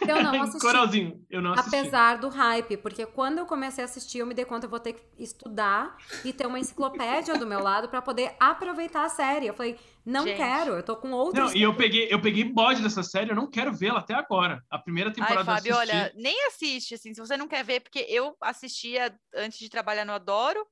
Eu 0.00 0.22
não 0.22 0.32
assisti. 0.42 0.60
Coralzinho, 0.60 1.24
eu 1.30 1.40
não 1.40 1.52
assisti. 1.52 1.76
Apesar 1.76 2.16
do 2.18 2.28
hype, 2.28 2.76
porque 2.78 3.06
quando 3.06 3.38
eu 3.38 3.46
comecei 3.46 3.82
a 3.82 3.84
assistir, 3.84 4.18
eu 4.18 4.26
me 4.26 4.34
dei 4.34 4.44
conta 4.44 4.60
que 4.60 4.66
eu 4.66 4.70
vou 4.70 4.80
ter 4.80 4.94
que 4.94 5.02
estudar 5.18 5.96
e 6.24 6.32
ter 6.32 6.46
uma 6.46 6.58
enciclopédia 6.58 7.36
do 7.38 7.46
meu 7.46 7.60
lado 7.60 7.88
para 7.88 8.02
poder 8.02 8.34
aproveitar 8.38 9.04
a 9.04 9.08
série. 9.08 9.46
Eu 9.46 9.54
falei, 9.54 9.78
não 10.04 10.24
Gente. 10.24 10.36
quero, 10.36 10.72
eu 10.72 10.82
tô 10.82 10.96
com 10.96 11.12
outros. 11.12 11.52
Não, 11.52 11.56
e 11.56 11.62
eu 11.62 11.74
peguei, 11.76 12.08
eu 12.10 12.20
peguei 12.20 12.44
bode 12.44 12.82
dessa 12.82 13.02
série, 13.02 13.30
eu 13.30 13.36
não 13.36 13.48
quero 13.48 13.72
vê-la 13.72 14.00
até 14.00 14.14
agora. 14.14 14.62
A 14.70 14.78
primeira 14.78 15.12
temporada 15.12 15.40
Ai, 15.40 15.56
Fábio, 15.56 15.76
olha, 15.76 16.12
nem 16.16 16.46
assiste, 16.46 16.94
assim, 16.94 17.14
se 17.14 17.20
você 17.20 17.36
não 17.36 17.48
quer 17.48 17.64
ver, 17.64 17.80
porque 17.80 18.00
eu 18.08 18.36
assistia 18.40 19.14
antes 19.34 19.58
de 19.58 19.68
trabalhar 19.68 20.04
no 20.04 20.12
Adoro. 20.12 20.66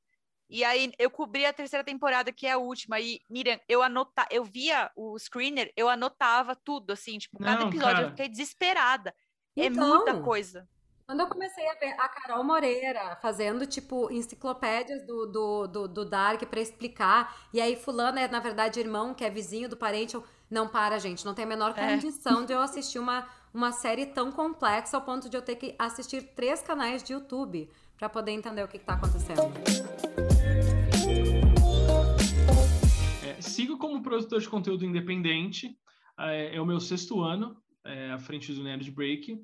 E 0.51 0.65
aí 0.65 0.93
eu 0.99 1.09
cobri 1.09 1.47
a 1.47 1.53
terceira 1.53 1.85
temporada, 1.85 2.33
que 2.33 2.45
é 2.45 2.53
a 2.53 2.59
última. 2.59 2.99
E, 2.99 3.21
Miriam, 3.31 3.59
eu 3.69 3.83
anotava, 3.83 4.27
eu 4.33 4.45
via 4.45 4.91
o 4.97 5.17
screener, 5.17 5.73
eu 5.77 5.89
anotava 5.89 6.57
tudo, 6.57 6.93
assim, 6.93 7.19
tipo, 7.19 7.39
cada 7.39 7.61
Não, 7.61 7.69
episódio 7.69 7.95
cara. 7.95 8.07
eu 8.07 8.11
fiquei 8.11 8.29
desesperada. 8.29 9.15
É 9.57 9.67
então, 9.67 9.85
é 9.85 9.97
muita 9.97 10.21
coisa. 10.21 10.69
Quando 11.07 11.21
eu 11.21 11.29
comecei 11.29 11.69
a 11.69 11.75
ver 11.75 11.95
a 11.99 12.09
Carol 12.09 12.45
Moreira 12.45 13.17
fazendo, 13.23 13.67
tipo, 13.67 14.13
enciclopédias 14.13 15.05
do, 15.07 15.27
do, 15.27 15.67
do, 15.67 15.89
do 15.89 16.05
Dark 16.05 16.41
para 16.45 16.61
explicar, 16.61 17.37
e 17.53 17.61
aí 17.61 17.75
fulano 17.77 18.19
é, 18.19 18.29
na 18.29 18.39
verdade, 18.41 18.79
irmão, 18.79 19.15
que 19.15 19.25
é 19.25 19.31
vizinho 19.31 19.69
do 19.69 19.77
parente, 19.77 20.15
eu, 20.15 20.25
não 20.49 20.69
para, 20.69 20.99
gente, 20.99 21.25
não 21.25 21.35
tem 21.35 21.45
a 21.45 21.49
menor 21.49 21.75
é. 21.77 21.95
condição 21.95 22.43
é. 22.43 22.47
de 22.47 22.53
eu 22.53 22.61
assistir 22.63 22.99
uma, 22.99 23.27
uma 23.53 23.73
série 23.73 24.07
tão 24.07 24.31
complexa 24.31 24.97
ao 24.97 25.03
ponto 25.03 25.29
de 25.29 25.37
eu 25.37 25.43
ter 25.43 25.57
que 25.57 25.75
assistir 25.79 26.23
três 26.35 26.63
canais 26.63 27.03
de 27.03 27.13
YouTube 27.13 27.69
para 27.99 28.09
poder 28.09 28.31
entender 28.31 28.63
o 28.63 28.69
que, 28.69 28.77
está 28.77 28.95
acontecendo. 28.95 29.53
Como 33.81 34.03
produtor 34.03 34.41
de 34.41 34.49
conteúdo 34.49 34.85
independente, 34.85 35.77
é, 36.19 36.55
é 36.55 36.61
o 36.61 36.67
meu 36.67 36.79
sexto 36.79 37.21
ano 37.23 37.61
é, 37.85 38.13
à 38.13 38.19
frente 38.19 38.53
do 38.53 38.63
Nerd 38.63 38.89
Break. 38.91 39.37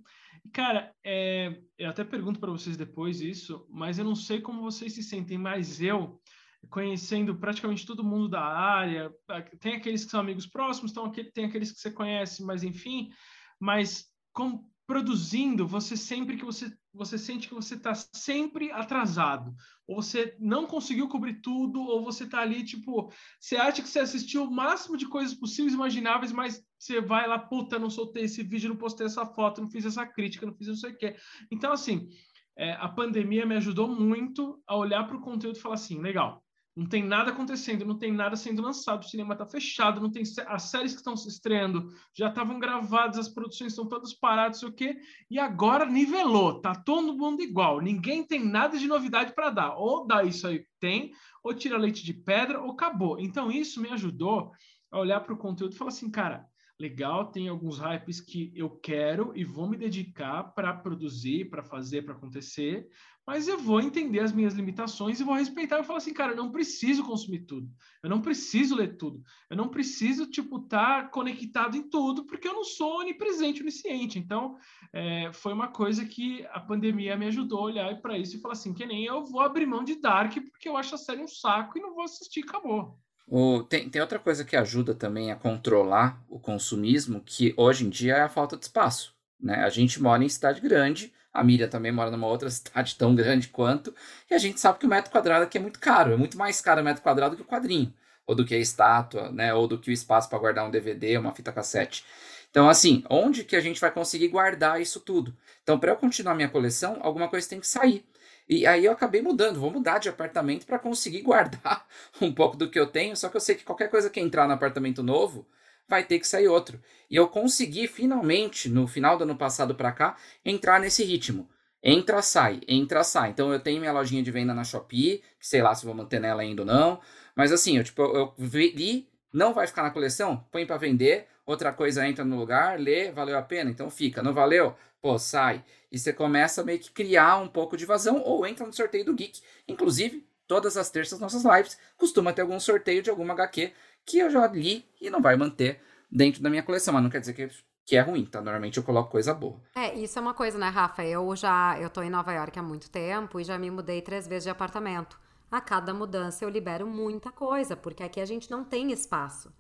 Cara, 0.53 0.95
é, 1.03 1.61
eu 1.79 1.89
até 1.89 2.05
pergunto 2.05 2.39
para 2.39 2.53
vocês 2.53 2.77
depois 2.77 3.21
isso, 3.21 3.67
mas 3.69 3.99
eu 3.99 4.05
não 4.05 4.15
sei 4.15 4.41
como 4.41 4.63
vocês 4.63 4.93
se 4.93 5.03
sentem, 5.03 5.39
mas 5.39 5.81
eu, 5.81 6.21
conhecendo 6.69 7.35
praticamente 7.35 7.87
todo 7.87 8.05
mundo 8.05 8.29
da 8.29 8.43
área, 8.43 9.13
tem 9.59 9.75
aqueles 9.75 10.05
que 10.05 10.11
são 10.11 10.21
amigos 10.21 10.47
próximos, 10.47 10.93
tem 11.33 11.47
aqueles 11.47 11.73
que 11.73 11.81
você 11.81 11.91
conhece, 11.91 12.45
mas 12.45 12.63
enfim, 12.63 13.11
mas 13.59 14.07
com, 14.33 14.65
produzindo, 14.87 15.67
você 15.67 15.97
sempre 15.97 16.37
que 16.37 16.45
você 16.45 16.73
você 16.95 17.19
sente 17.19 17.47
que 17.47 17.55
você 17.55 17.75
está 17.75 17.95
sempre 17.95 18.73
atrasado, 18.73 19.55
ou 19.87 20.01
você 20.01 20.35
não 20.41 20.67
conseguiu 20.67 21.09
cobrir 21.09 21.43
tudo, 21.43 21.83
ou 21.83 22.03
você 22.03 22.25
está 22.25 22.41
ali 22.41 22.65
tipo, 22.65 23.13
você 23.39 23.57
acha 23.57 23.83
que 23.83 23.89
você 23.89 23.99
assistiu 23.99 24.45
o 24.45 24.51
máximo 24.51 24.97
de 24.97 25.07
coisas 25.07 25.35
possíveis 25.35 25.75
e 25.75 25.77
imagináveis, 25.77 26.33
mas 26.33 26.65
você 26.79 26.99
vai 26.99 27.29
lá, 27.29 27.39
puta, 27.39 27.79
não 27.79 27.91
soltei 27.91 28.25
esse 28.25 28.43
vídeo, 28.43 28.71
não 28.71 28.77
postei 28.77 29.07
essa 29.07 29.27
foto, 29.27 29.61
não 29.61 29.71
fiz 29.71 29.85
essa 29.85 30.07
crítica, 30.07 30.47
não 30.47 30.55
fiz 30.55 30.69
não 30.69 30.77
sei 30.77 30.93
o 30.93 30.97
quê. 30.97 31.17
Então 31.51 31.71
assim, 31.71 32.09
é, 32.57 32.73
a 32.73 32.89
pandemia 32.89 33.45
me 33.45 33.57
ajudou 33.57 33.89
muito 33.89 34.63
a 34.67 34.75
olhar 34.75 35.07
para 35.07 35.17
o 35.17 35.21
conteúdo 35.21 35.57
e 35.57 35.61
falar 35.61 35.75
assim, 35.75 36.01
legal, 36.01 36.43
não 36.77 36.87
tem 36.87 37.03
nada 37.03 37.31
acontecendo, 37.31 37.87
não 37.87 37.97
tem 37.97 38.13
nada 38.13 38.37
sendo 38.37 38.61
lançado, 38.61 39.03
o 39.03 39.09
cinema 39.09 39.33
está 39.33 39.47
fechado, 39.47 39.99
não 39.99 40.11
tem 40.11 40.23
as 40.47 40.63
séries 40.65 40.93
que 40.93 40.99
estão 40.99 41.17
se 41.17 41.27
estreando 41.27 41.89
já 42.15 42.29
estavam 42.29 42.59
gravadas, 42.59 43.19
as 43.19 43.29
produções 43.29 43.73
estão 43.73 43.89
todas 43.89 44.13
paradas, 44.13 44.61
sei 44.61 44.69
o 44.69 44.73
quê, 44.73 45.01
e 45.31 45.39
agora 45.39 45.87
nivelou, 45.87 46.61
tá 46.61 46.75
todo 46.75 47.17
mundo 47.17 47.41
igual, 47.41 47.81
ninguém 47.81 48.23
tem 48.23 48.45
nada 48.45 48.79
de 48.79 48.87
novidade 48.87 49.35
para 49.35 49.49
dar, 49.49 49.75
ou 49.77 50.07
dá 50.07 50.23
isso 50.23 50.47
aí 50.47 50.67
tem, 50.79 51.13
ou 51.43 51.55
tira 51.55 51.79
leite 51.79 52.05
de 52.05 52.13
pedra, 52.13 52.61
ou 52.61 52.73
acabou. 52.73 53.19
Então 53.19 53.51
isso 53.51 53.81
me 53.81 53.89
ajudou 53.89 54.53
a 54.91 54.99
olhar 54.99 55.21
para 55.21 55.33
o 55.33 55.39
conteúdo 55.39 55.73
e 55.73 55.77
falar 55.79 55.89
assim, 55.89 56.11
cara, 56.11 56.47
legal, 56.79 57.31
tem 57.31 57.49
alguns 57.49 57.79
hypes 57.79 58.21
que 58.21 58.53
eu 58.55 58.71
quero 58.71 59.33
e 59.35 59.45
vou 59.45 59.69
me 59.69 59.77
dedicar 59.77 60.45
para 60.55 60.75
produzir, 60.75 61.49
para 61.49 61.63
fazer, 61.63 62.03
para 62.03 62.15
acontecer, 62.15 62.89
mas 63.27 63.49
eu 63.49 63.59
vou 63.59 63.81
entender 63.81 64.21
as 64.21 64.33
minhas 64.33 64.55
limitações 64.55 65.19
e 65.19 65.25
vou 65.25 65.35
respeitar 65.35 65.81
e 65.81 65.85
falar 65.85 65.99
assim, 65.99 66.13
cara, 66.13 66.33
eu 66.33 66.37
não 66.37 66.53
preciso 66.53 67.03
consumir 67.03 67.41
tudo, 67.41 67.69
eu 68.03 68.09
não 68.09 68.23
preciso 68.23 68.77
ler 68.77 68.97
tudo, 68.97 69.21
eu 69.51 69.57
não 69.57 69.69
preciso, 69.69 70.31
tipo, 70.31 70.59
estar 70.59 71.03
tá 71.05 71.09
conectado 71.09 71.77
em 71.77 71.89
tudo, 71.89 72.25
porque 72.25 72.47
eu 72.47 72.55
não 72.55 72.63
sou 72.63 73.01
onipresente, 73.01 73.63
onisciente. 73.63 74.19
Então, 74.19 74.57
é, 74.93 75.33
foi 75.33 75.53
uma 75.53 75.69
coisa 75.69 76.05
que 76.05 76.47
a 76.51 76.61
pandemia 76.61 77.17
me 77.17 77.27
ajudou 77.27 77.61
a 77.61 77.65
olhar 77.65 78.01
para 78.01 78.17
isso 78.17 78.37
e 78.37 78.41
falar 78.41 78.53
assim, 78.53 78.73
que 78.73 78.87
nem 78.87 79.05
eu 79.05 79.25
vou 79.25 79.41
abrir 79.41 79.67
mão 79.67 79.83
de 79.83 80.01
Dark, 80.01 80.35
porque 80.51 80.69
eu 80.69 80.77
acho 80.77 80.95
a 80.95 80.99
série 80.99 81.23
um 81.23 81.29
saco 81.29 81.79
e 81.79 81.83
não 81.83 81.95
vou 81.95 82.05
assistir, 82.05 82.45
acabou. 82.45 82.97
O, 83.29 83.63
tem, 83.65 83.89
tem 83.89 84.01
outra 84.01 84.19
coisa 84.19 84.45
que 84.45 84.57
ajuda 84.57 84.95
também 84.95 85.33
a 85.33 85.37
controlar 85.37 86.23
o 86.29 86.39
consumismo, 86.39 87.21
que 87.21 87.53
hoje 87.57 87.85
em 87.85 87.91
dia 87.91 88.17
é 88.17 88.21
a 88.21 88.29
falta 88.29 88.57
de 88.57 88.65
espaço. 88.65 89.15
Né? 89.41 89.57
A 89.65 89.69
gente 89.69 90.01
mora 90.01 90.23
em 90.23 90.29
cidade 90.29 90.61
grande, 90.61 91.13
a 91.33 91.43
Miriam 91.43 91.69
também 91.69 91.91
mora 91.91 92.11
numa 92.11 92.29
outra 92.29 92.49
cidade 92.51 92.95
tão 92.97 93.15
grande 93.15 93.49
quanto, 93.49 93.95
e 94.31 94.35
a 94.35 94.39
gente 94.39 94.61
sabe 94.61 94.79
que 94.79 94.87
o 94.87 94.89
metro 94.89 95.11
quadrado 95.11 95.45
aqui 95.45 95.59
é 95.59 95.61
muito 95.61 95.81
caro, 95.81 96.13
é 96.13 96.17
muito 96.17 96.39
mais 96.39 96.61
caro 96.61 96.81
o 96.81 96.85
metro 96.85 97.03
quadrado 97.03 97.35
do 97.35 97.39
que 97.39 97.43
o 97.43 97.53
quadrinho, 97.53 97.93
ou 98.27 98.35
do 98.35 98.45
que 98.45 98.55
a 98.55 98.59
estátua, 98.59 99.31
né? 99.33 99.53
ou 99.53 99.67
do 99.67 99.79
que 99.79 99.91
o 99.91 99.93
espaço 99.93 100.29
para 100.29 100.39
guardar 100.39 100.67
um 100.67 100.71
DVD, 100.71 101.19
uma 101.19 101.35
fita 101.35 101.53
cassete. 101.53 102.05
Então, 102.49 102.71
assim, 102.71 103.05
onde 103.11 103.45
que 103.45 103.57
a 103.57 103.61
gente 103.61 103.81
vai 103.81 103.91
conseguir 103.91 104.29
guardar 104.29 104.81
isso 104.81 105.01
tudo? 105.01 105.37
Então, 105.63 105.79
para 105.79 105.93
eu 105.93 105.97
continuar 105.97 106.35
minha 106.35 106.49
coleção, 106.49 106.99
alguma 107.03 107.29
coisa 107.29 107.49
tem 107.49 107.61
que 107.61 107.67
sair. 107.67 108.03
E 108.49 108.67
aí 108.67 108.85
eu 108.85 108.93
acabei 108.93 109.21
mudando, 109.21 109.59
vou 109.59 109.71
mudar 109.71 109.99
de 109.99 110.09
apartamento 110.09 110.67
para 110.67 110.79
conseguir 110.79 111.23
guardar 111.23 111.87
um 112.21 112.33
pouco 112.33 112.57
do 112.57 112.71
que 112.71 112.79
eu 112.79 112.87
tenho, 112.87 113.17
só 113.17 113.29
que 113.29 113.37
eu 113.37 113.41
sei 113.41 113.57
que 113.57 113.65
qualquer 113.65 113.91
coisa 113.91 114.09
que 114.09 114.21
entrar 114.21 114.47
no 114.47 114.55
apartamento 114.55 115.03
novo 115.03 115.47
vai 115.89 116.05
ter 116.05 116.19
que 116.19 116.27
sair 116.27 116.49
outro. 116.49 116.81
E 117.11 117.17
eu 117.17 117.29
consegui 117.29 117.87
finalmente, 117.89 118.69
no 118.69 118.87
final 118.87 119.17
do 119.17 119.25
ano 119.25 119.37
passado 119.37 119.75
para 119.75 119.93
cá, 119.93 120.17
entrar 120.45 120.81
nesse 120.81 121.05
ritmo. 121.05 121.49
Entra, 121.83 122.21
sai, 122.23 122.61
entra, 122.67 123.05
sai. 123.05 123.31
Então 123.31 123.53
eu 123.53 123.61
tenho 123.61 123.81
minha 123.81 123.93
lojinha 123.93 124.23
de 124.23 124.31
venda 124.31 124.53
na 124.53 124.65
Shopee, 124.65 125.23
que 125.39 125.47
sei 125.47 125.63
lá 125.63 125.75
se 125.75 125.85
vou 125.85 125.95
manter 125.95 126.21
nela 126.21 126.43
ainda 126.43 126.63
ou 126.63 126.67
não. 126.67 127.01
Mas 127.35 127.53
assim, 127.53 127.77
eu 127.79 127.85
tipo, 127.85 128.03
eu 128.03 128.35
vi, 128.37 129.09
não 129.33 129.55
vai 129.55 129.67
ficar 129.67 129.83
na 129.83 129.91
coleção, 129.91 130.45
põe 130.51 130.67
para 130.67 130.77
vender, 130.77 131.27
outra 131.47 131.73
coisa 131.73 132.07
entra 132.07 132.25
no 132.25 132.37
lugar, 132.37 132.79
lê, 132.79 133.11
valeu 133.11 133.39
a 133.39 133.43
pena, 133.43 133.71
então 133.71 133.89
fica. 133.89 134.23
Não 134.23 134.35
valeu? 134.35 134.77
Pô, 135.01 135.19
sai. 135.19 135.65
E 135.91 135.99
você 135.99 136.13
começa 136.13 136.65
meio 136.65 136.81
que 136.81 136.91
criar 136.91 137.37
um 137.37 137.49
pouco 137.49 137.77
de 137.77 137.87
vazão 137.87 138.21
ou 138.23 138.45
entra 138.47 138.67
no 138.67 138.73
sorteio 138.73 139.05
do 139.05 139.15
Geek. 139.15 139.41
Inclusive, 139.69 140.27
todas 140.47 140.77
as 140.77 140.91
terças 140.91 141.21
nossas 141.21 141.45
lives 141.45 141.79
costuma 141.97 142.33
ter 142.33 142.43
algum 142.43 142.59
sorteio 142.59 143.03
de 143.03 143.09
alguma 143.09 143.33
HQ 143.33 143.73
que 144.05 144.19
eu 144.19 144.31
já 144.31 144.47
li 144.49 144.85
e 145.01 145.09
não 145.09 145.23
vai 145.23 145.37
manter 145.37 145.81
dentro 146.11 146.43
da 146.43 146.51
minha 146.51 146.63
coleção, 146.63 146.95
mas 146.95 147.03
não 147.03 147.11
quer 147.11 147.21
dizer 147.21 147.35
que, 147.35 147.49
que 147.85 147.97
é 147.97 148.01
ruim, 148.01 148.25
tá? 148.25 148.41
Normalmente 148.41 148.79
eu 148.79 148.83
coloco 148.83 149.11
coisa 149.11 149.35
boa. 149.35 149.61
É, 149.75 149.95
isso 149.95 150.19
é 150.19 150.23
uma 150.23 150.35
coisa, 150.35 150.59
né, 150.59 150.69
Rafa? 150.69 151.05
Eu 151.05 151.35
já 151.35 151.79
eu 151.81 151.91
tô 151.91 152.03
em 152.03 152.11
Nova 152.11 152.33
York 152.33 152.59
há 152.59 152.63
muito 152.63 152.91
tempo 152.91 153.41
e 153.41 153.45
já 153.45 153.59
me 153.59 153.71
mudei 153.71 154.01
três 154.03 154.27
vezes 154.27 154.45
de 154.45 154.51
apartamento. 154.51 155.19
A 155.51 155.61
cada 155.61 155.95
mudança 155.95 156.45
eu 156.45 156.49
libero 156.49 156.87
muita 156.87 157.31
coisa, 157.31 157.77
porque 157.77 158.03
aqui 158.03 158.21
a 158.21 158.27
gente 158.27 158.51
não 158.51 158.65
tem 158.65 158.91
espaço. 158.93 159.53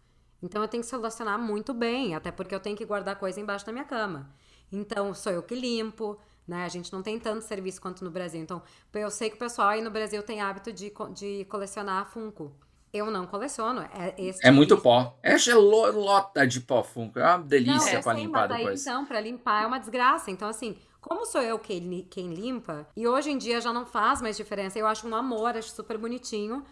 Então 0.42 0.62
eu 0.62 0.68
tenho 0.68 0.82
que 0.82 0.88
selecionar 0.88 1.38
muito 1.38 1.72
bem, 1.72 2.14
até 2.14 2.30
porque 2.30 2.54
eu 2.54 2.60
tenho 2.60 2.76
que 2.76 2.84
guardar 2.84 3.16
coisa 3.16 3.40
embaixo 3.40 3.64
da 3.64 3.72
minha 3.72 3.84
cama. 3.84 4.30
Então, 4.70 5.14
sou 5.14 5.32
eu 5.32 5.42
que 5.42 5.54
limpo, 5.54 6.18
né? 6.46 6.64
A 6.64 6.68
gente 6.68 6.92
não 6.92 7.02
tem 7.02 7.18
tanto 7.18 7.42
serviço 7.42 7.80
quanto 7.80 8.04
no 8.04 8.10
Brasil. 8.10 8.40
Então, 8.40 8.62
eu 8.94 9.10
sei 9.10 9.30
que 9.30 9.36
o 9.36 9.38
pessoal 9.38 9.68
aí 9.68 9.82
no 9.82 9.90
Brasil 9.90 10.22
tem 10.22 10.40
hábito 10.40 10.72
de, 10.72 10.92
de 11.14 11.44
colecionar 11.46 12.06
Funko. 12.06 12.52
Eu 12.92 13.10
não 13.10 13.26
coleciono. 13.26 13.82
É, 13.82 14.14
é 14.42 14.50
muito 14.50 14.78
pó. 14.78 15.18
É 15.22 15.36
lota 15.54 16.46
de 16.46 16.60
pó 16.60 16.82
Funko. 16.82 17.18
É 17.18 17.24
uma 17.24 17.38
delícia 17.38 17.98
é, 17.98 18.02
para 18.02 18.14
limpar 18.14 18.48
daí, 18.48 18.58
depois. 18.58 18.80
Então, 18.80 19.04
para 19.04 19.20
limpar 19.20 19.64
é 19.64 19.66
uma 19.66 19.78
desgraça. 19.78 20.30
Então, 20.30 20.48
assim, 20.48 20.76
como 21.00 21.26
sou 21.26 21.42
eu 21.42 21.58
quem, 21.58 22.06
quem 22.10 22.32
limpa, 22.32 22.86
e 22.96 23.06
hoje 23.06 23.30
em 23.30 23.38
dia 23.38 23.60
já 23.60 23.72
não 23.72 23.84
faz 23.84 24.22
mais 24.22 24.36
diferença, 24.36 24.78
eu 24.78 24.86
acho 24.86 25.06
um 25.06 25.14
amor, 25.14 25.56
acho 25.56 25.70
super 25.70 25.98
bonitinho. 25.98 26.64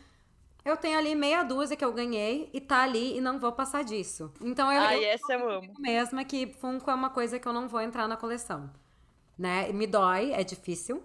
Eu 0.64 0.76
tenho 0.76 0.98
ali 0.98 1.14
meia 1.14 1.42
dúzia 1.42 1.76
que 1.76 1.84
eu 1.84 1.92
ganhei 1.92 2.48
e 2.52 2.60
tá 2.60 2.82
ali 2.82 3.16
e 3.16 3.20
não 3.20 3.38
vou 3.38 3.52
passar 3.52 3.84
disso. 3.84 4.32
Então 4.40 4.72
eu, 4.72 4.80
Ai, 4.80 5.04
eu 5.04 5.08
essa 5.10 5.32
eu 5.34 5.50
amo. 5.50 5.74
mesma 5.78 6.24
que 6.24 6.46
Funko 6.46 6.90
é 6.90 6.94
uma 6.94 7.10
coisa 7.10 7.38
que 7.38 7.46
eu 7.46 7.52
não 7.52 7.68
vou 7.68 7.80
entrar 7.80 8.08
na 8.08 8.16
coleção. 8.16 8.70
Né? 9.38 9.70
Me 9.72 9.86
dói, 9.86 10.32
é 10.32 10.42
difícil. 10.42 11.02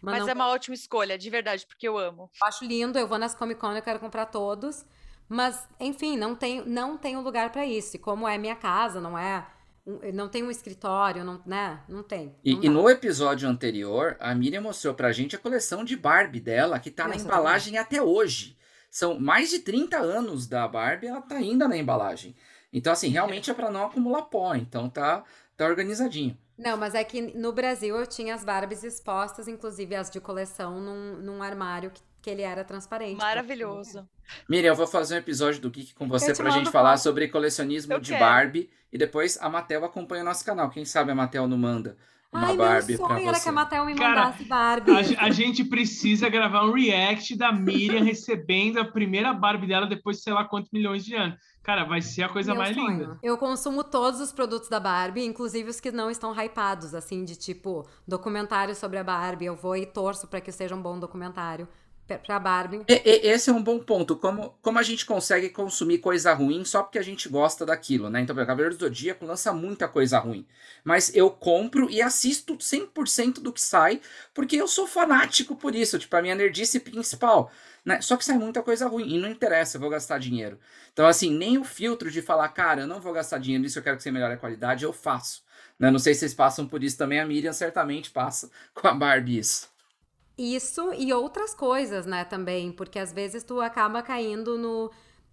Mas, 0.00 0.18
mas 0.18 0.20
não... 0.22 0.28
é 0.28 0.34
uma 0.34 0.48
ótima 0.48 0.74
escolha, 0.74 1.18
de 1.18 1.30
verdade, 1.30 1.66
porque 1.66 1.86
eu 1.86 1.98
amo. 1.98 2.30
Eu 2.40 2.46
acho 2.46 2.64
lindo, 2.64 2.98
eu 2.98 3.08
vou 3.08 3.18
nas 3.18 3.34
Comic 3.34 3.60
Con, 3.60 3.72
eu 3.72 3.82
quero 3.82 3.98
comprar 3.98 4.26
todos. 4.26 4.84
Mas, 5.28 5.66
enfim, 5.80 6.16
não 6.16 6.34
tem, 6.34 6.64
não 6.64 6.96
tem 6.96 7.16
um 7.16 7.22
lugar 7.22 7.50
para 7.50 7.64
isso. 7.66 7.96
E 7.96 7.98
como 7.98 8.28
é 8.28 8.38
minha 8.38 8.56
casa, 8.56 9.00
não 9.00 9.18
é 9.18 9.46
não 10.14 10.28
tem 10.28 10.44
um 10.44 10.50
escritório, 10.50 11.24
não, 11.24 11.42
né? 11.44 11.80
Não 11.88 12.04
tem. 12.04 12.32
E, 12.44 12.54
não 12.54 12.62
e 12.62 12.68
no 12.68 12.88
episódio 12.88 13.48
anterior, 13.48 14.16
a 14.20 14.32
Miriam 14.32 14.60
mostrou 14.60 14.94
pra 14.94 15.10
gente 15.10 15.34
a 15.34 15.38
coleção 15.38 15.84
de 15.84 15.96
Barbie 15.96 16.38
dela, 16.38 16.78
que 16.78 16.90
tá 16.90 17.08
na 17.08 17.16
embalagem 17.16 17.76
até 17.76 18.00
hoje. 18.00 18.56
São 18.92 19.18
mais 19.18 19.48
de 19.48 19.60
30 19.60 19.96
anos 19.96 20.46
da 20.46 20.68
Barbie, 20.68 21.06
ela 21.06 21.22
tá 21.22 21.36
ainda 21.36 21.66
na 21.66 21.78
embalagem. 21.78 22.36
Então, 22.70 22.92
assim, 22.92 23.08
realmente 23.08 23.50
é 23.50 23.54
para 23.54 23.70
não 23.70 23.86
acumular 23.86 24.20
pó. 24.24 24.54
Então 24.54 24.86
tá, 24.86 25.24
tá 25.56 25.64
organizadinho. 25.64 26.36
Não, 26.58 26.76
mas 26.76 26.94
é 26.94 27.02
que 27.02 27.22
no 27.34 27.54
Brasil 27.54 27.96
eu 27.96 28.06
tinha 28.06 28.34
as 28.34 28.44
Barbies 28.44 28.84
expostas, 28.84 29.48
inclusive 29.48 29.94
as 29.94 30.10
de 30.10 30.20
coleção, 30.20 30.78
num, 30.78 31.16
num 31.22 31.42
armário 31.42 31.90
que, 31.90 32.02
que 32.20 32.28
ele 32.28 32.42
era 32.42 32.64
transparente. 32.64 33.16
Maravilhoso. 33.16 34.06
Miriam, 34.46 34.72
eu 34.72 34.76
vou 34.76 34.86
fazer 34.86 35.14
um 35.14 35.18
episódio 35.18 35.62
do 35.62 35.70
Geek 35.70 35.94
com 35.94 36.06
você 36.06 36.34
pra 36.34 36.50
gente 36.50 36.70
falar 36.70 36.98
sobre 36.98 37.28
colecionismo 37.28 37.94
eu 37.94 37.98
de 37.98 38.10
quero. 38.10 38.22
Barbie. 38.22 38.68
E 38.92 38.98
depois 38.98 39.38
a 39.40 39.48
Matel 39.48 39.86
acompanha 39.86 40.20
o 40.20 40.26
nosso 40.26 40.44
canal. 40.44 40.68
Quem 40.68 40.84
sabe 40.84 41.10
a 41.10 41.14
Matel 41.14 41.48
não 41.48 41.56
manda 41.56 41.96
uma 42.32 42.46
Ai, 42.46 42.56
Barbie 42.56 42.96
meu 42.96 43.06
sonho 43.06 43.28
era 43.28 43.38
que 43.38 43.48
a 43.48 43.52
Mattel 43.52 43.84
me 43.84 43.94
mandasse 43.94 44.44
Cara, 44.44 44.80
Barbie. 44.80 45.16
A, 45.16 45.24
a, 45.26 45.30
gente 45.30 45.62
precisa 45.64 46.30
gravar 46.30 46.64
um 46.64 46.72
react 46.72 47.36
da 47.36 47.52
Miriam 47.52 48.02
recebendo 48.04 48.78
a 48.78 48.84
primeira 48.84 49.34
Barbie 49.34 49.66
dela 49.66 49.86
depois 49.86 50.16
de 50.16 50.22
sei 50.22 50.32
lá 50.32 50.44
quantos 50.44 50.70
milhões 50.72 51.04
de 51.04 51.14
anos. 51.14 51.36
Cara, 51.62 51.84
vai 51.84 52.00
ser 52.00 52.22
a 52.22 52.28
coisa 52.28 52.52
meu 52.52 52.62
mais 52.62 52.74
sonho. 52.74 52.88
linda. 52.88 53.18
Eu 53.22 53.36
consumo 53.36 53.84
todos 53.84 54.18
os 54.20 54.32
produtos 54.32 54.68
da 54.68 54.80
Barbie, 54.80 55.24
inclusive 55.24 55.68
os 55.68 55.78
que 55.78 55.92
não 55.92 56.10
estão 56.10 56.34
hypados, 56.34 56.94
assim, 56.94 57.24
de 57.24 57.36
tipo 57.36 57.86
documentário 58.08 58.74
sobre 58.74 58.98
a 58.98 59.04
Barbie. 59.04 59.44
Eu 59.44 59.54
vou 59.54 59.76
e 59.76 59.84
torço 59.84 60.26
para 60.26 60.40
que 60.40 60.50
seja 60.50 60.74
um 60.74 60.82
bom 60.82 60.98
documentário 60.98 61.68
pra 62.18 62.38
Barbie. 62.38 62.84
Esse 62.88 63.50
é 63.50 63.52
um 63.52 63.62
bom 63.62 63.78
ponto. 63.78 64.16
Como, 64.16 64.54
como 64.60 64.78
a 64.78 64.82
gente 64.82 65.06
consegue 65.06 65.48
consumir 65.48 65.98
coisa 65.98 66.32
ruim 66.32 66.64
só 66.64 66.82
porque 66.82 66.98
a 66.98 67.02
gente 67.02 67.28
gosta 67.28 67.64
daquilo, 67.64 68.10
né? 68.10 68.20
Então, 68.20 68.34
o 68.34 68.46
Cavaleiro 68.46 68.76
do 68.76 68.84
Zodíaco 68.84 69.24
lança 69.24 69.52
muita 69.52 69.88
coisa 69.88 70.18
ruim. 70.18 70.46
Mas 70.84 71.14
eu 71.14 71.30
compro 71.30 71.88
e 71.90 72.02
assisto 72.02 72.56
100% 72.56 73.40
do 73.40 73.52
que 73.52 73.60
sai, 73.60 74.00
porque 74.34 74.56
eu 74.56 74.68
sou 74.68 74.86
fanático 74.86 75.56
por 75.56 75.74
isso. 75.74 75.98
Tipo, 75.98 76.16
a 76.16 76.22
minha 76.22 76.34
nerdice 76.34 76.80
principal. 76.80 77.50
Né? 77.84 78.00
Só 78.00 78.16
que 78.16 78.24
sai 78.24 78.38
muita 78.38 78.62
coisa 78.62 78.86
ruim 78.86 79.14
e 79.14 79.18
não 79.18 79.28
interessa, 79.28 79.76
eu 79.76 79.80
vou 79.80 79.90
gastar 79.90 80.18
dinheiro. 80.18 80.58
Então, 80.92 81.06
assim, 81.06 81.36
nem 81.36 81.58
o 81.58 81.64
filtro 81.64 82.10
de 82.10 82.22
falar, 82.22 82.48
cara, 82.48 82.82
eu 82.82 82.86
não 82.86 83.00
vou 83.00 83.12
gastar 83.12 83.38
dinheiro 83.38 83.62
nisso, 83.62 83.78
eu 83.78 83.82
quero 83.82 83.96
que 83.96 84.02
você 84.02 84.10
melhore 84.10 84.34
a 84.34 84.38
qualidade, 84.38 84.84
eu 84.84 84.92
faço. 84.92 85.42
Né? 85.78 85.90
Não 85.90 85.98
sei 85.98 86.14
se 86.14 86.20
vocês 86.20 86.34
passam 86.34 86.66
por 86.66 86.84
isso 86.84 86.96
também, 86.96 87.18
a 87.18 87.26
Miriam 87.26 87.52
certamente 87.52 88.10
passa 88.10 88.50
com 88.72 88.86
a 88.86 88.94
Barbie 88.94 89.38
isso. 89.38 89.71
Isso 90.42 90.92
e 90.94 91.12
outras 91.12 91.54
coisas, 91.54 92.04
né, 92.04 92.24
também, 92.24 92.72
porque 92.72 92.98
às 92.98 93.12
vezes 93.12 93.44
tu 93.44 93.60
acaba 93.60 94.02
caindo 94.02 94.58
no. 94.58 94.90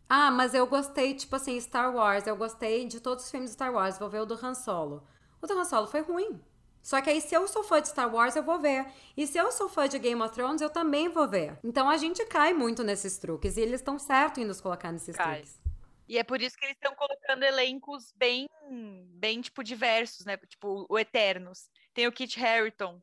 Ah, 0.07 0.29
mas 0.29 0.53
eu 0.53 0.67
gostei, 0.67 1.15
tipo 1.15 1.35
assim, 1.35 1.59
Star 1.59 1.95
Wars, 1.95 2.27
eu 2.27 2.35
gostei 2.35 2.85
de 2.85 2.99
todos 2.99 3.25
os 3.25 3.31
filmes 3.31 3.49
de 3.49 3.55
Star 3.55 3.73
Wars, 3.73 3.97
vou 3.97 4.09
ver 4.09 4.21
o 4.21 4.25
do 4.25 4.33
Han 4.35 4.53
Solo. 4.53 5.03
O 5.41 5.47
do 5.47 5.57
Han 5.57 5.65
Solo 5.65 5.87
foi 5.87 6.01
ruim. 6.01 6.39
Só 6.81 7.01
que 7.01 7.09
aí, 7.09 7.21
se 7.21 7.35
eu 7.35 7.47
sou 7.47 7.63
fã 7.63 7.81
de 7.81 7.89
Star 7.89 8.13
Wars, 8.13 8.35
eu 8.35 8.43
vou 8.43 8.59
ver. 8.59 8.85
E 9.17 9.27
se 9.27 9.37
eu 9.37 9.51
sou 9.51 9.67
fã 9.67 9.87
de 9.87 9.99
Game 9.99 10.21
of 10.21 10.33
Thrones, 10.33 10.61
eu 10.61 10.69
também 10.69 11.09
vou 11.09 11.27
ver. 11.27 11.57
Então 11.63 11.89
a 11.89 11.97
gente 11.97 12.25
cai 12.25 12.53
muito 12.53 12.83
nesses 12.83 13.17
truques. 13.17 13.57
E 13.57 13.61
eles 13.61 13.81
estão 13.81 13.99
certo 13.99 14.39
em 14.39 14.45
nos 14.45 14.61
colocar 14.61 14.91
nesses 14.91 15.15
cai. 15.15 15.41
truques. 15.41 15.59
E 16.07 16.17
é 16.17 16.23
por 16.23 16.41
isso 16.41 16.57
que 16.57 16.65
eles 16.65 16.75
estão 16.75 16.95
colocando 16.95 17.43
elencos 17.43 18.11
bem, 18.15 18.47
bem, 19.13 19.41
tipo, 19.41 19.63
diversos, 19.63 20.25
né? 20.25 20.37
Tipo, 20.37 20.85
o 20.89 20.97
Eternos. 20.97 21.69
Tem 21.93 22.07
o 22.07 22.11
Kit 22.11 22.43
Harington, 22.43 22.99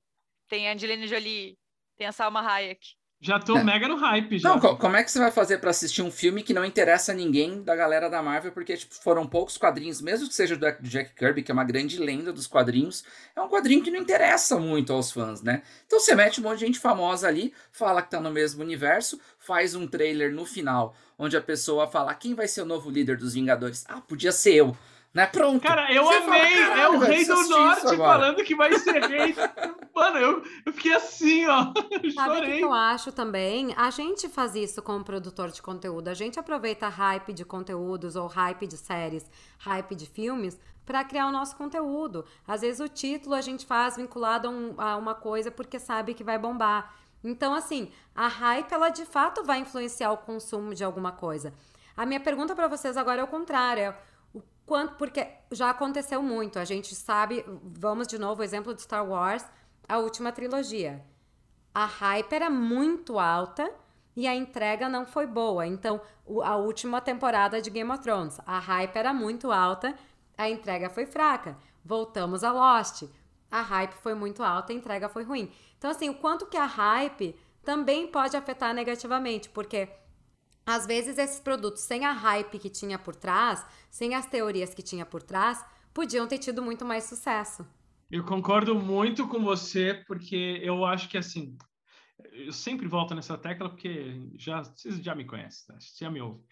tem 0.48 0.68
a 0.68 0.72
Angelina 0.72 1.06
Jolie, 1.06 1.56
tem 1.96 2.06
a 2.06 2.12
Salma 2.12 2.40
Hayek. 2.40 2.96
Já 3.18 3.38
tô 3.38 3.56
é. 3.56 3.64
mega 3.64 3.88
no 3.88 3.96
hype 3.96 4.38
já. 4.38 4.50
Não, 4.50 4.76
como 4.76 4.96
é 4.96 5.02
que 5.02 5.10
você 5.10 5.18
vai 5.18 5.30
fazer 5.30 5.58
para 5.58 5.70
assistir 5.70 6.02
um 6.02 6.10
filme 6.10 6.42
que 6.42 6.52
não 6.52 6.64
interessa 6.64 7.12
a 7.12 7.14
ninguém 7.14 7.62
da 7.62 7.74
galera 7.74 8.10
da 8.10 8.22
Marvel, 8.22 8.52
porque 8.52 8.76
tipo, 8.76 8.94
foram 8.94 9.26
poucos 9.26 9.56
quadrinhos, 9.56 10.02
mesmo 10.02 10.28
que 10.28 10.34
seja 10.34 10.54
do 10.54 10.66
Jack 10.82 11.14
Kirby, 11.14 11.42
que 11.42 11.50
é 11.50 11.54
uma 11.54 11.64
grande 11.64 11.98
lenda 11.98 12.30
dos 12.30 12.46
quadrinhos, 12.46 13.04
é 13.34 13.40
um 13.40 13.48
quadrinho 13.48 13.82
que 13.82 13.90
não 13.90 13.98
interessa 13.98 14.58
muito 14.58 14.92
aos 14.92 15.10
fãs, 15.10 15.42
né? 15.42 15.62
Então 15.86 15.98
você 15.98 16.14
mete 16.14 16.40
um 16.40 16.44
monte 16.44 16.58
de 16.58 16.66
gente 16.66 16.78
famosa 16.78 17.26
ali, 17.26 17.54
fala 17.72 18.02
que 18.02 18.10
tá 18.10 18.20
no 18.20 18.30
mesmo 18.30 18.62
universo, 18.62 19.18
faz 19.38 19.74
um 19.74 19.86
trailer 19.86 20.30
no 20.32 20.44
final, 20.44 20.94
onde 21.18 21.38
a 21.38 21.40
pessoa 21.40 21.88
fala 21.88 22.14
quem 22.14 22.34
vai 22.34 22.46
ser 22.46 22.62
o 22.62 22.66
novo 22.66 22.90
líder 22.90 23.16
dos 23.16 23.32
Vingadores. 23.32 23.86
Ah, 23.88 24.00
podia 24.00 24.30
ser 24.30 24.56
eu. 24.56 24.76
Né? 25.16 25.26
Pronto. 25.28 25.62
Cara, 25.62 25.90
eu 25.90 26.04
Você 26.04 26.16
amei. 26.16 26.56
Fala, 26.66 26.80
é 26.80 26.88
o 26.90 26.98
rei 26.98 27.24
do 27.24 27.48
norte 27.48 27.96
falando 27.96 28.44
que 28.44 28.54
vai 28.54 28.78
ser 28.78 29.02
rei. 29.02 29.34
Mano, 29.96 30.18
eu, 30.18 30.42
eu 30.66 30.72
fiquei 30.74 30.92
assim, 30.92 31.46
ó. 31.46 31.72
Eu 32.02 32.10
Sabe 32.10 32.38
o 32.38 32.42
que 32.42 32.60
eu 32.60 32.74
acho 32.74 33.10
também? 33.10 33.72
A 33.78 33.88
gente 33.88 34.28
faz 34.28 34.54
isso 34.54 34.82
como 34.82 35.02
produtor 35.02 35.50
de 35.50 35.62
conteúdo. 35.62 36.08
A 36.08 36.14
gente 36.14 36.38
aproveita 36.38 36.86
hype 36.86 37.32
de 37.32 37.46
conteúdos 37.46 38.14
ou 38.14 38.26
hype 38.26 38.66
de 38.66 38.76
séries, 38.76 39.24
hype 39.60 39.94
de 39.94 40.04
filmes 40.04 40.60
para 40.84 41.02
criar 41.02 41.28
o 41.28 41.32
nosso 41.32 41.56
conteúdo. 41.56 42.26
Às 42.46 42.60
vezes 42.60 42.78
o 42.80 42.86
título 42.88 43.34
a 43.34 43.40
gente 43.40 43.64
faz 43.64 43.96
vinculado 43.96 44.48
a, 44.48 44.50
um- 44.50 44.74
a 44.76 44.96
uma 44.98 45.14
coisa 45.14 45.50
porque 45.50 45.78
sabe 45.78 46.12
que 46.12 46.22
vai 46.22 46.38
bombar. 46.38 46.94
Então, 47.24 47.54
assim, 47.54 47.90
a 48.14 48.28
hype 48.28 48.70
ela 48.70 48.90
de 48.90 49.06
fato 49.06 49.42
vai 49.42 49.60
influenciar 49.60 50.12
o 50.12 50.18
consumo 50.18 50.74
de 50.74 50.84
alguma 50.84 51.12
coisa. 51.12 51.54
A 51.96 52.04
minha 52.04 52.20
pergunta 52.20 52.54
para 52.54 52.68
vocês 52.68 52.98
agora 52.98 53.22
é 53.22 53.24
o 53.24 53.26
contrário. 53.26 53.82
É 53.82 53.94
quanto, 54.66 54.96
porque 54.96 55.26
já 55.50 55.70
aconteceu 55.70 56.22
muito. 56.22 56.58
A 56.58 56.64
gente 56.64 56.94
sabe, 56.94 57.44
vamos 57.62 58.06
de 58.06 58.18
novo, 58.18 58.42
o 58.42 58.44
exemplo 58.44 58.74
de 58.74 58.82
Star 58.82 59.08
Wars, 59.08 59.44
a 59.88 59.98
última 59.98 60.32
trilogia 60.32 61.02
a 61.76 61.84
hype 61.84 62.32
era 62.32 62.48
muito 62.48 63.18
alta 63.18 63.70
e 64.16 64.26
a 64.26 64.34
entrega 64.34 64.88
não 64.88 65.04
foi 65.04 65.26
boa. 65.26 65.66
Então, 65.66 66.00
a 66.42 66.56
última 66.56 67.02
temporada 67.02 67.60
de 67.60 67.68
Game 67.68 67.90
of 67.90 68.02
Thrones, 68.02 68.40
a 68.46 68.58
hype 68.58 68.96
era 68.96 69.12
muito 69.12 69.52
alta, 69.52 69.94
a 70.38 70.48
entrega 70.48 70.88
foi 70.88 71.04
fraca. 71.04 71.54
Voltamos 71.84 72.42
a 72.42 72.50
Lost. 72.50 73.02
A 73.50 73.60
hype 73.60 73.92
foi 73.92 74.14
muito 74.14 74.42
alta, 74.42 74.72
a 74.72 74.74
entrega 74.74 75.06
foi 75.10 75.22
ruim. 75.22 75.52
Então, 75.76 75.90
assim, 75.90 76.08
o 76.08 76.14
quanto 76.14 76.46
que 76.46 76.56
a 76.56 76.64
hype 76.64 77.38
também 77.62 78.06
pode 78.06 78.38
afetar 78.38 78.72
negativamente, 78.72 79.50
porque 79.50 79.86
às 80.66 80.84
vezes 80.84 81.16
esses 81.16 81.38
produtos 81.38 81.82
sem 81.82 82.04
a 82.04 82.12
hype 82.12 82.58
que 82.58 82.68
tinha 82.68 82.98
por 82.98 83.14
trás, 83.14 83.64
sem 83.88 84.14
as 84.14 84.26
teorias 84.26 84.74
que 84.74 84.82
tinha 84.82 85.06
por 85.06 85.22
trás, 85.22 85.64
podiam 85.94 86.26
ter 86.26 86.38
tido 86.38 86.60
muito 86.60 86.84
mais 86.84 87.04
sucesso. 87.04 87.64
Eu 88.10 88.24
concordo 88.24 88.74
muito 88.74 89.26
com 89.28 89.42
você, 89.42 90.02
porque 90.06 90.60
eu 90.62 90.84
acho 90.84 91.08
que 91.08 91.16
assim, 91.16 91.56
eu 92.32 92.52
sempre 92.52 92.86
volto 92.86 93.14
nessa 93.14 93.38
tecla 93.38 93.68
porque 93.68 94.28
já 94.36 94.62
vocês 94.62 95.02
já 95.02 95.14
me 95.14 95.24
conhecem, 95.24 95.64
né? 95.68 95.80
Vocês 95.80 95.96
já 95.98 96.10
me 96.10 96.20
ouvem. 96.20 96.44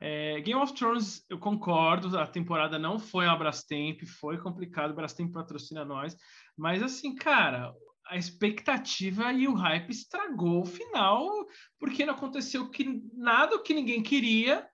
É, 0.00 0.40
Game 0.40 0.60
of 0.60 0.72
Thrones, 0.74 1.24
eu 1.28 1.38
concordo, 1.38 2.16
a 2.18 2.26
temporada 2.26 2.78
não 2.78 2.98
foi 2.98 3.26
a 3.26 3.34
Brastemp, 3.34 4.04
foi 4.04 4.38
complicado, 4.38 4.94
Brastemp 4.94 5.32
patrocina 5.32 5.84
nós, 5.84 6.16
mas 6.56 6.82
assim, 6.82 7.16
cara, 7.16 7.74
a 8.08 8.16
expectativa 8.16 9.32
e 9.32 9.46
o 9.46 9.54
hype 9.54 9.90
estragou 9.90 10.62
o 10.62 10.66
final, 10.66 11.46
porque 11.78 12.06
não 12.06 12.14
aconteceu 12.14 12.70
que, 12.70 13.02
nada 13.14 13.62
que 13.62 13.74
ninguém 13.74 14.02
queria, 14.02 14.66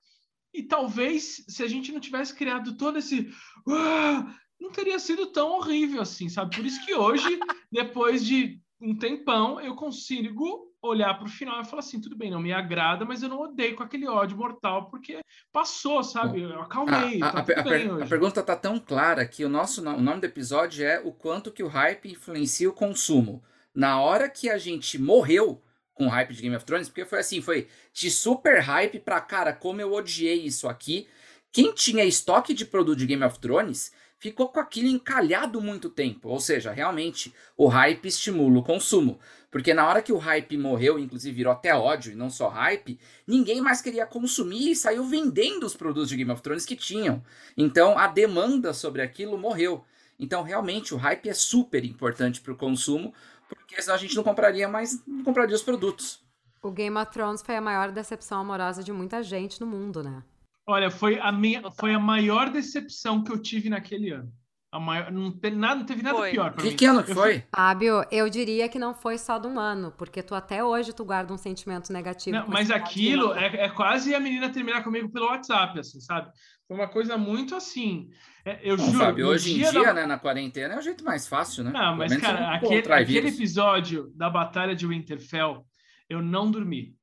e 0.53 0.63
talvez 0.63 1.45
se 1.49 1.63
a 1.63 1.67
gente 1.67 1.91
não 1.93 2.01
tivesse 2.01 2.35
criado 2.35 2.77
todo 2.77 2.99
esse 2.99 3.29
"Ah", 3.69 4.35
não 4.61 4.71
teria 4.71 4.99
sido 4.99 5.27
tão 5.33 5.51
horrível 5.51 6.01
assim, 6.01 6.29
sabe? 6.29 6.55
Por 6.57 6.65
isso 6.65 6.85
que 6.87 6.95
hoje, 6.95 7.27
depois 7.71 8.25
de 8.25 8.61
um 8.81 8.97
tempão, 8.97 9.61
eu 9.61 9.75
consigo 9.75 10.73
olhar 10.87 11.15
para 11.15 11.27
o 11.27 11.31
final 11.31 11.61
e 11.61 11.65
falar 11.65 11.81
assim, 11.81 12.01
tudo 12.01 12.17
bem, 12.17 12.31
não 12.31 12.41
me 12.41 12.53
agrada, 12.53 13.05
mas 13.05 13.23
eu 13.23 13.29
não 13.29 13.41
odeio 13.41 13.75
com 13.75 13.83
aquele 13.83 14.07
ódio 14.09 14.37
mortal, 14.37 14.87
porque 14.91 15.21
passou, 15.53 16.03
sabe? 16.05 16.43
Eu 16.43 16.61
acalmei, 16.63 17.23
A, 17.23 17.29
a- 17.29 17.33
tá 17.33 17.39
a 17.41 17.43
per- 17.65 18.03
a 18.03 18.07
pergunta 18.07 18.43
tá 18.43 18.57
tão 18.57 18.79
clara 18.79 19.27
que 19.27 19.45
o 19.45 19.49
nosso 19.49 19.83
no- 19.83 19.97
o 19.97 20.01
nome 20.01 20.21
do 20.21 20.27
episódio 20.27 20.85
é 20.85 21.01
o 21.01 21.13
quanto 21.13 21.51
que 21.53 21.63
o 21.63 21.69
hype 21.69 22.11
influencia 22.11 22.69
o 22.69 22.73
consumo. 22.73 23.43
Na 23.75 24.01
hora 24.01 24.29
que 24.29 24.49
a 24.51 24.59
gente 24.59 24.99
morreu 24.99 25.61
com 25.93 26.07
o 26.07 26.11
hype 26.11 26.35
de 26.35 26.43
Game 26.43 26.57
of 26.57 26.65
Thrones, 26.65 26.89
porque 26.89 27.05
foi 27.05 27.21
assim, 27.21 27.41
foi 27.41 27.69
de 27.93 28.11
super 28.11 28.61
hype 28.61 28.99
pra 29.01 29.21
cara, 29.21 29.53
como 29.53 29.81
eu 29.81 29.93
odiei 29.93 30.45
isso 30.45 30.69
aqui. 30.69 31.07
Quem 31.53 31.73
tinha 31.73 32.05
estoque 32.05 32.53
de 32.53 32.65
produto 32.65 32.99
de 32.99 33.07
Game 33.07 33.25
of 33.25 33.39
Thrones 33.39 33.93
ficou 34.19 34.49
com 34.49 34.61
aquilo 34.61 34.89
encalhado 34.89 35.61
muito 35.61 35.91
tempo. 35.91 36.29
Ou 36.29 36.41
seja, 36.41 36.73
realmente 36.73 37.35
o 37.57 37.67
hype 37.67 38.07
estimula 38.07 38.59
o 38.59 38.63
consumo. 38.63 39.19
Porque 39.51 39.73
na 39.73 39.87
hora 39.87 40.03
que 40.03 40.13
o 40.13 40.19
hype 40.19 40.59
morreu, 40.59 40.99
inclusive 40.99 41.37
virou 41.37 41.53
até 41.53 41.75
ódio 41.75 42.13
e 42.13 42.17
não 42.17 42.29
só 42.29 42.49
hype, 42.49 42.99
ninguém 43.27 43.61
mais 43.61 43.81
queria 43.81 44.05
consumir 44.05 44.73
e 44.73 44.77
saiu 44.77 45.05
vendendo 45.05 45.65
os 45.65 45.77
produtos 45.77 46.09
de 46.09 46.17
Game 46.17 46.31
of 46.31 46.43
Thrones 46.43 46.67
que 46.67 46.75
tinham. 46.75 47.23
Então 47.57 47.97
a 47.99 48.09
demanda 48.09 48.75
sobre 48.75 49.01
aquilo 49.01 49.39
morreu. 49.39 49.85
Então 50.19 50.43
realmente 50.43 50.93
o 50.93 50.97
hype 50.97 51.29
é 51.29 51.35
super 51.35 51.85
importante 51.85 52.41
para 52.41 52.53
o 52.53 52.57
consumo, 52.57 53.15
porque 53.49 53.81
senão 53.81 53.95
a 53.95 53.99
gente 53.99 54.17
não 54.17 54.25
compraria 54.25 54.67
mais, 54.67 55.01
não 55.07 55.23
compraria 55.23 55.55
os 55.55 55.63
produtos. 55.63 56.21
O 56.63 56.71
Game 56.71 56.97
of 56.97 57.13
Thrones 57.13 57.43
foi 57.43 57.57
a 57.57 57.61
maior 57.61 57.93
decepção 57.93 58.41
amorosa 58.41 58.83
de 58.83 58.91
muita 58.91 59.23
gente 59.23 59.61
no 59.61 59.67
mundo, 59.67 60.03
né? 60.03 60.23
Olha, 60.67 60.91
foi 60.91 61.19
a 61.19 61.31
minha, 61.31 61.71
foi 61.73 61.95
a 61.95 61.99
maior 61.99 62.51
decepção 62.51 63.23
que 63.23 63.31
eu 63.31 63.39
tive 63.39 63.69
naquele 63.69 64.11
ano. 64.11 64.33
A 64.73 64.81
maior, 64.81 65.13
não, 65.13 65.31
teve 65.31 65.55
nada, 65.55 65.77
não 65.77 65.87
teve 65.87 66.03
nada 66.03 66.19
Foi. 66.19 66.33
pior 66.33 66.53
para 66.53 66.65
Que, 66.65 66.71
mim. 66.71 66.77
que 66.77 66.85
ano 66.85 67.05
que 67.05 67.15
foi? 67.15 67.45
Fábio, 67.55 68.05
eu 68.11 68.29
diria 68.29 68.69
que 68.69 68.77
não 68.77 68.93
foi 68.93 69.19
só 69.19 69.39
de 69.39 69.47
um 69.47 69.57
ano, 69.61 69.93
porque 69.97 70.21
tu 70.21 70.35
até 70.35 70.65
hoje 70.65 70.93
tu 70.93 71.05
guarda 71.05 71.33
um 71.33 71.37
sentimento 71.39 71.93
negativo. 71.93 72.37
Não, 72.37 72.49
mas 72.49 72.73
aquilo 72.73 73.33
é, 73.35 73.67
é 73.67 73.69
quase 73.69 74.13
a 74.17 74.19
menina 74.19 74.51
terminar 74.51 74.83
comigo 74.83 75.09
pelo 75.13 75.27
WhatsApp, 75.27 75.79
assim, 75.79 76.01
sabe? 76.01 76.29
Foi 76.67 76.77
uma 76.77 76.89
coisa 76.89 77.17
muito 77.17 77.55
assim. 77.55 78.09
é, 78.45 78.59
eu 78.69 78.77
Bom, 78.77 78.85
juro. 78.87 78.99
Fábio, 78.99 79.29
hoje 79.29 79.53
em 79.53 79.55
dia 79.59 79.71
dia, 79.71 79.85
da- 79.85 79.95
né, 79.95 80.07
na 80.07 80.19
quarentena, 80.19 80.75
é 80.75 80.79
o 80.79 80.83
jeito 80.83 81.05
mais 81.05 81.29
fácil, 81.29 81.63
né? 81.63 81.71
Não, 81.71 81.95
mas, 81.97 82.17
cara, 82.17 82.41
não 82.41 82.51
aquele, 82.51 82.93
aquele 82.93 83.29
episódio 83.29 84.11
da 84.17 84.29
Batalha 84.29 84.75
de 84.75 84.87
Winterfell, 84.89 85.65
eu 86.11 86.21
não 86.21 86.51
dormi. 86.51 86.97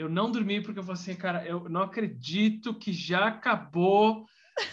Eu 0.00 0.08
não 0.08 0.30
dormi 0.30 0.62
porque 0.62 0.78
eu 0.78 0.82
falei 0.82 0.98
assim, 0.98 1.14
cara, 1.14 1.44
eu 1.44 1.68
não 1.68 1.82
acredito 1.82 2.72
que 2.72 2.90
já 2.90 3.26
acabou 3.26 4.24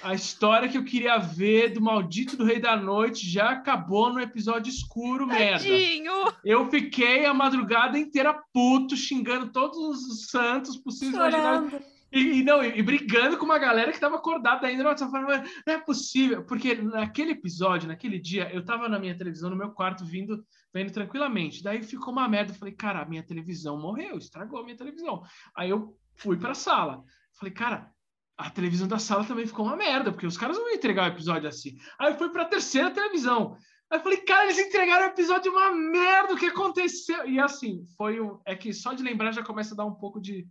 a 0.01 0.13
história 0.13 0.69
que 0.69 0.77
eu 0.77 0.85
queria 0.85 1.17
ver 1.17 1.73
do 1.73 1.81
maldito 1.81 2.37
do 2.37 2.45
Rei 2.45 2.61
da 2.61 2.77
Noite, 2.77 3.29
já 3.29 3.49
acabou 3.49 4.13
no 4.13 4.21
episódio 4.21 4.69
escuro, 4.69 5.27
merda. 5.27 5.59
Tadinho! 5.65 6.13
Eu 6.45 6.69
fiquei 6.69 7.25
a 7.25 7.33
madrugada 7.33 7.99
inteira 7.99 8.41
puto, 8.53 8.95
xingando 8.95 9.51
todos 9.51 9.77
os 9.77 10.27
santos 10.27 10.77
possíveis 10.77 11.33
e. 11.33 11.97
E, 12.09 12.41
não, 12.41 12.63
e, 12.63 12.79
e 12.79 12.81
brigando 12.81 13.37
com 13.37 13.43
uma 13.43 13.59
galera 13.59 13.91
que 13.91 13.97
estava 13.97 14.15
acordada 14.15 14.65
ainda 14.65 14.95
falando, 14.97 15.27
"Mas 15.27 15.51
não 15.67 15.73
é 15.73 15.77
possível, 15.77 16.41
porque 16.45 16.73
naquele 16.75 17.31
episódio, 17.31 17.89
naquele 17.89 18.17
dia, 18.17 18.49
eu 18.53 18.61
estava 18.61 18.87
na 18.87 18.97
minha 18.97 19.17
televisão, 19.17 19.49
no 19.49 19.57
meu 19.57 19.71
quarto, 19.71 20.05
vindo, 20.05 20.41
vendo 20.77 20.93
tranquilamente. 20.93 21.63
Daí 21.63 21.81
ficou 21.81 22.13
uma 22.13 22.27
merda, 22.27 22.51
eu 22.51 22.55
falei, 22.55 22.73
cara, 22.73 23.01
a 23.01 23.05
minha 23.05 23.23
televisão 23.23 23.79
morreu, 23.79 24.17
estragou 24.17 24.59
a 24.59 24.63
minha 24.63 24.77
televisão. 24.77 25.23
Aí 25.55 25.69
eu 25.69 25.97
fui 26.15 26.37
para 26.37 26.51
a 26.51 26.55
sala, 26.55 27.03
falei, 27.39 27.53
cara, 27.53 27.91
a 28.37 28.49
televisão 28.49 28.87
da 28.87 28.99
sala 28.99 29.25
também 29.25 29.47
ficou 29.47 29.65
uma 29.65 29.75
merda, 29.75 30.11
porque 30.11 30.27
os 30.27 30.37
caras 30.37 30.55
não 30.57 30.65
vão 30.65 30.73
entregar 30.73 31.05
o 31.05 31.13
episódio 31.13 31.49
assim. 31.49 31.75
Aí 31.99 32.11
eu 32.11 32.17
fui 32.17 32.29
para 32.29 32.43
a 32.43 32.47
terceira 32.47 32.91
televisão. 32.91 33.57
Aí 33.89 33.97
eu 33.97 34.03
falei, 34.03 34.19
cara, 34.19 34.45
eles 34.45 34.59
entregaram 34.59 35.05
o 35.05 35.09
episódio 35.09 35.51
uma 35.51 35.71
merda, 35.71 36.33
o 36.33 36.37
que 36.37 36.47
aconteceu? 36.47 37.27
E 37.27 37.39
assim, 37.39 37.83
foi 37.97 38.19
o. 38.19 38.39
É 38.45 38.55
que 38.55 38.71
só 38.73 38.93
de 38.93 39.01
lembrar 39.01 39.31
já 39.31 39.43
começa 39.43 39.73
a 39.73 39.77
dar 39.77 39.85
um 39.85 39.95
pouco 39.95 40.21
de 40.21 40.47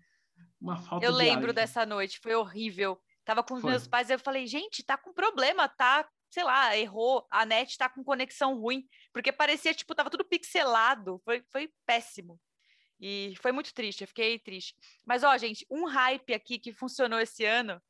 uma 0.61 0.77
falta 0.77 1.07
Eu 1.07 1.13
de 1.13 1.19
lembro 1.19 1.49
ar, 1.49 1.55
dessa 1.55 1.87
noite, 1.87 2.19
foi 2.19 2.35
horrível. 2.35 2.99
Tava 3.25 3.43
com 3.43 3.55
os 3.55 3.61
Foi. 3.61 3.71
meus 3.71 3.87
pais, 3.87 4.09
eu 4.09 4.19
falei, 4.19 4.47
gente, 4.47 4.85
tá 4.85 4.97
com 4.97 5.13
problema, 5.13 5.69
tá? 5.69 6.09
Sei 6.31 6.45
lá, 6.45 6.77
errou, 6.77 7.27
a 7.31 7.47
net 7.47 7.79
tá 7.79 7.89
com 7.89 8.05
conexão 8.05 8.59
ruim, 8.59 8.87
porque 9.13 9.33
parecia, 9.33 9.73
tipo, 9.75 9.95
tava 9.95 10.11
tudo 10.11 10.25
pixelado, 10.25 11.21
foi, 11.25 11.43
foi 11.51 11.71
péssimo. 11.87 12.39
E 13.01 13.35
foi 13.43 13.53
muito 13.53 13.75
triste, 13.75 14.03
eu 14.03 14.09
fiquei 14.09 14.39
triste. 14.39 14.75
Mas, 15.05 15.23
ó, 15.23 15.37
gente, 15.37 15.67
um 15.71 15.87
hype 15.87 16.33
aqui 16.35 16.59
que 16.59 16.73
funcionou 16.73 17.21
esse 17.21 17.45
ano 17.45 17.81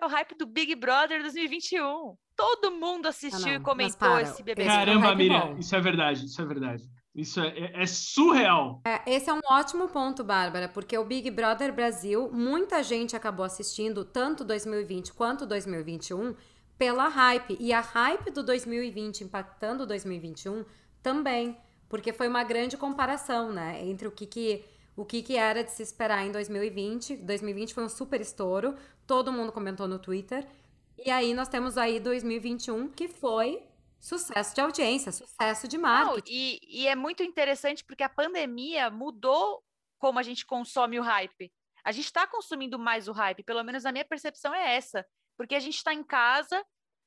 é 0.00 0.06
o 0.06 0.08
hype 0.08 0.36
do 0.36 0.46
Big 0.46 0.74
Brother 0.74 1.20
2021. 1.20 2.16
Todo 2.36 2.70
mundo 2.72 3.06
assistiu 3.06 3.52
não, 3.52 3.54
e 3.54 3.60
comentou 3.60 4.18
esse 4.18 4.42
bebê. 4.42 4.64
um 4.64 4.66
Caramba, 4.66 5.14
Miriam, 5.14 5.52
bom. 5.52 5.58
isso 5.58 5.76
é 5.76 5.80
verdade, 5.80 6.26
isso 6.26 6.40
é 6.40 6.44
verdade. 6.44 6.84
Isso 7.14 7.40
é, 7.40 7.48
é- 7.48 7.82
é 7.82 7.86
surreal. 7.86 8.80
É, 8.86 9.02
esse 9.14 9.28
é 9.28 9.34
um 9.34 9.40
ótimo 9.50 9.86
ponto, 9.88 10.24
Bárbara, 10.24 10.66
porque 10.68 10.96
o 10.96 11.04
Big 11.04 11.30
Brother 11.30 11.72
Brasil, 11.72 12.30
muita 12.32 12.82
gente 12.82 13.14
acabou 13.14 13.44
assistindo, 13.44 14.02
tanto 14.02 14.44
2020 14.44 15.12
quanto 15.12 15.44
2021, 15.44 16.34
pela 16.78 17.08
hype. 17.08 17.56
E 17.60 17.72
a 17.72 17.80
hype 17.80 18.30
do 18.30 18.42
2020 18.42 19.24
impactando 19.24 19.84
o 19.84 19.86
2021 19.86 20.64
também, 21.02 21.56
porque 21.88 22.12
foi 22.12 22.28
uma 22.28 22.42
grande 22.44 22.76
comparação, 22.76 23.52
né, 23.52 23.82
entre 23.84 24.08
o 24.08 24.10
que 24.10 24.26
que, 24.26 24.64
o 24.96 25.04
que 25.04 25.22
que 25.22 25.36
era 25.36 25.62
de 25.62 25.70
se 25.70 25.82
esperar 25.82 26.24
em 26.26 26.32
2020. 26.32 27.16
2020 27.16 27.74
foi 27.74 27.84
um 27.84 27.88
super 27.88 28.20
estouro, 28.20 28.76
todo 29.06 29.32
mundo 29.32 29.52
comentou 29.52 29.86
no 29.86 29.98
Twitter. 29.98 30.46
E 31.04 31.10
aí 31.10 31.34
nós 31.34 31.48
temos 31.48 31.76
aí 31.76 31.98
2021, 32.00 32.88
que 32.88 33.08
foi 33.08 33.62
sucesso 34.00 34.54
de 34.54 34.60
audiência, 34.60 35.12
sucesso 35.12 35.68
de 35.68 35.78
Não, 35.78 35.82
marketing. 35.82 36.32
e, 36.32 36.82
e 36.82 36.88
é 36.88 36.94
muito 36.96 37.22
interessante 37.22 37.84
porque 37.84 38.02
a 38.02 38.08
pandemia 38.08 38.90
mudou 38.90 39.62
como 39.98 40.18
a 40.18 40.22
gente 40.22 40.44
consome 40.44 40.98
o 40.98 41.02
hype. 41.02 41.52
A 41.84 41.92
gente 41.92 42.06
está 42.06 42.26
consumindo 42.26 42.78
mais 42.78 43.08
o 43.08 43.12
hype, 43.12 43.42
pelo 43.44 43.62
menos 43.62 43.84
a 43.86 43.92
minha 43.92 44.04
percepção 44.04 44.54
é 44.54 44.76
essa, 44.76 45.04
porque 45.36 45.54
a 45.54 45.60
gente 45.60 45.76
está 45.76 45.92
em 45.92 46.04
casa, 46.04 46.64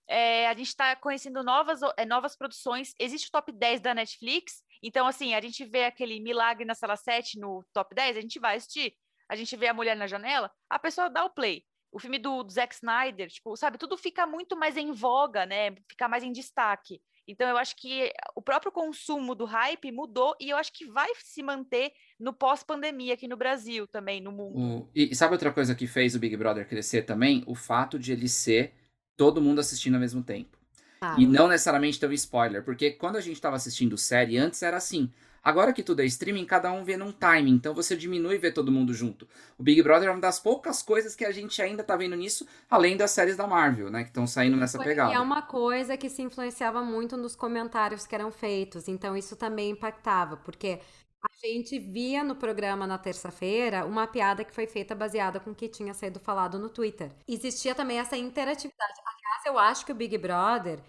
é, 0.08 0.48
a 0.48 0.54
gente 0.54 0.68
está 0.68 0.96
conhecendo 0.96 1.44
novas, 1.44 1.82
é, 1.98 2.06
novas 2.06 2.36
produções. 2.36 2.94
Existe 3.00 3.28
o 3.28 3.32
top 3.32 3.52
10 3.52 3.82
da 3.82 3.94
Netflix, 3.94 4.64
então, 4.82 5.08
assim, 5.08 5.34
a 5.34 5.42
gente 5.42 5.66
vê 5.66 5.86
aquele 5.86 6.20
Milagre 6.20 6.64
na 6.64 6.76
Sala 6.76 6.96
7 6.96 7.40
no 7.40 7.66
top 7.74 7.96
10, 7.96 8.18
a 8.18 8.22
gente 8.22 8.40
vai 8.40 8.58
assistir. 8.58 8.96
A 9.28 9.36
gente 9.36 9.56
vê 9.58 9.68
a 9.68 9.74
Mulher 9.74 9.96
na 9.96 10.06
Janela, 10.06 10.52
a 10.70 10.78
pessoa 10.78 11.10
dá 11.10 11.26
o 11.26 11.32
play. 11.32 11.66
O 11.96 12.00
filme 12.00 12.20
do, 12.20 12.44
do 12.44 12.52
Zack 12.52 12.76
Snyder, 12.76 13.30
tipo, 13.30 13.56
sabe, 13.56 13.78
tudo 13.78 13.98
fica 13.98 14.28
muito 14.28 14.58
mais 14.58 14.76
em 14.76 14.92
voga, 14.92 15.46
né? 15.46 15.74
Fica 15.90 16.10
mais 16.10 16.26
em 16.26 16.32
destaque. 16.34 17.00
Então, 17.26 17.48
eu 17.48 17.58
acho 17.58 17.74
que 17.78 18.12
o 18.36 18.42
próprio 18.42 18.70
consumo 18.70 19.34
do 19.34 19.46
hype 19.46 19.90
mudou 19.94 20.36
e 20.38 20.50
eu 20.50 20.58
acho 20.58 20.74
que 20.74 20.86
vai 20.86 21.08
se 21.24 21.42
manter 21.42 21.94
no 22.20 22.34
pós-pandemia 22.34 23.14
aqui 23.14 23.30
no 23.30 23.38
Brasil 23.38 23.88
também, 23.88 24.20
no 24.20 24.34
mundo. 24.34 24.60
O, 24.60 24.90
e 24.94 25.16
sabe 25.16 25.36
outra 25.36 25.54
coisa 25.54 25.74
que 25.74 25.88
fez 25.88 26.16
o 26.16 26.20
Big 26.20 26.36
Brother 26.36 26.68
crescer 26.68 27.04
também? 27.04 27.46
O 27.48 27.56
fato 27.56 27.98
de 27.98 28.12
ele 28.12 28.28
ser 28.28 28.74
todo 29.16 29.42
mundo 29.42 29.60
assistindo 29.60 29.96
ao 29.96 30.02
mesmo 30.02 30.22
tempo. 30.22 30.58
Ah. 31.00 31.16
E 31.18 31.26
não 31.26 31.48
necessariamente 31.48 31.98
ter 31.98 32.10
um 32.10 32.12
spoiler, 32.12 32.62
porque 32.62 32.92
quando 32.92 33.16
a 33.16 33.22
gente 33.22 33.36
estava 33.36 33.56
assistindo 33.56 33.98
série, 33.98 34.38
antes 34.38 34.62
era 34.62 34.76
assim. 34.76 35.10
Agora 35.46 35.72
que 35.72 35.84
tudo 35.84 36.02
é 36.02 36.06
streaming, 36.06 36.44
cada 36.44 36.72
um 36.72 36.84
vê 36.84 36.98
num 36.98 37.12
time, 37.12 37.52
então 37.52 37.72
você 37.72 37.96
diminui 37.96 38.34
e 38.34 38.40
vê 38.40 38.52
todo 38.52 38.72
mundo 38.72 38.96
junto. 38.96 39.28
O 39.60 39.62
Big 39.62 39.80
Brother 39.84 40.10
é 40.10 40.12
uma 40.12 40.20
das 40.20 40.40
poucas 40.40 40.82
coisas 40.82 41.16
que 41.16 41.24
a 41.24 41.32
gente 41.32 41.62
ainda 41.62 41.84
tá 41.84 41.96
vendo 41.96 42.16
nisso, 42.16 42.48
além 42.68 42.98
das 42.98 43.12
séries 43.12 43.38
da 43.38 43.46
Marvel, 43.46 43.92
né, 43.92 44.02
que 44.02 44.10
estão 44.10 44.26
saindo 44.26 44.58
nessa 44.58 44.80
pegada. 44.80 45.12
E 45.12 45.16
é 45.16 45.20
uma 45.20 45.44
coisa 45.44 45.96
que 45.96 46.10
se 46.10 46.24
influenciava 46.24 46.82
muito 46.82 47.16
nos 47.16 47.36
comentários 47.36 48.08
que 48.08 48.16
eram 48.16 48.32
feitos, 48.32 48.88
então 48.88 49.16
isso 49.16 49.36
também 49.36 49.70
impactava, 49.70 50.36
porque 50.38 50.80
a 51.22 51.48
gente 51.48 51.78
via 51.78 52.24
no 52.24 52.36
programa 52.36 52.88
na 52.88 52.98
terça-feira 52.98 53.86
uma 53.86 54.08
piada 54.08 54.44
que 54.44 54.54
foi 54.54 54.66
feita 54.66 54.96
baseada 54.96 55.40
com 55.40 55.52
o 55.52 55.56
que 55.56 55.68
tinha 55.68 55.94
sido 55.94 56.20
falado 56.20 56.58
no 56.58 56.70
Twitter. 56.70 57.12
Existia 57.28 57.76
também 57.76 58.00
essa 58.00 58.18
interatividade. 58.18 58.94
Aliás, 59.06 59.46
eu 59.46 59.60
acho 59.60 59.86
que 59.86 59.92
o 59.92 59.96
Big 59.96 60.18
Brother 60.18 60.80